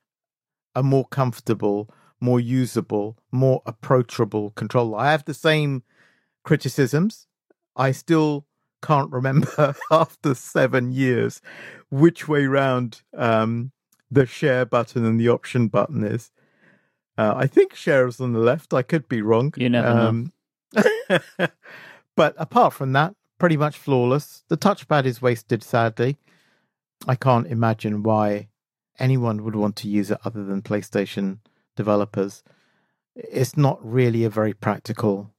[0.78, 1.90] a more comfortable,
[2.22, 5.00] more usable, more approachable controller.
[5.00, 5.82] I have the same
[6.44, 7.26] criticisms.
[7.76, 8.46] I still
[8.84, 11.42] can't remember after seven years
[11.90, 13.72] which way round um,
[14.12, 16.32] the share button and the option button is.
[17.18, 18.72] Uh, I think share is on the left.
[18.72, 19.52] I could be wrong.
[19.58, 20.08] You never know.
[20.08, 20.34] um,
[22.16, 24.44] but apart from that, pretty much flawless.
[24.48, 26.18] The touchpad is wasted, sadly.
[27.08, 28.50] I can't imagine why
[29.00, 31.40] anyone would want to use it other than PlayStation
[31.76, 32.44] developers.
[33.16, 35.32] It's not really a very practical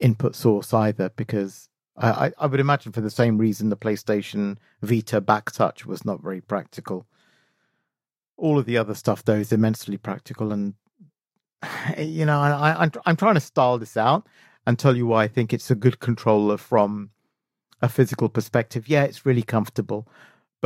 [0.00, 5.20] input source either, because I, I, would imagine for the same reason the PlayStation Vita
[5.20, 7.06] back touch was not very practical.
[8.36, 10.74] All of the other stuff, though, is immensely practical, and
[11.98, 14.26] you know, I, I'm I'm trying to style this out
[14.66, 17.10] and tell you why I think it's a good controller from
[17.80, 18.88] a physical perspective.
[18.88, 20.06] Yeah, it's really comfortable,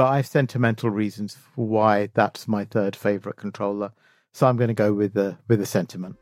[0.01, 3.93] but I have sentimental reasons for why that's my third favorite controller.
[4.33, 6.17] So I'm going to go with the with the sentiment.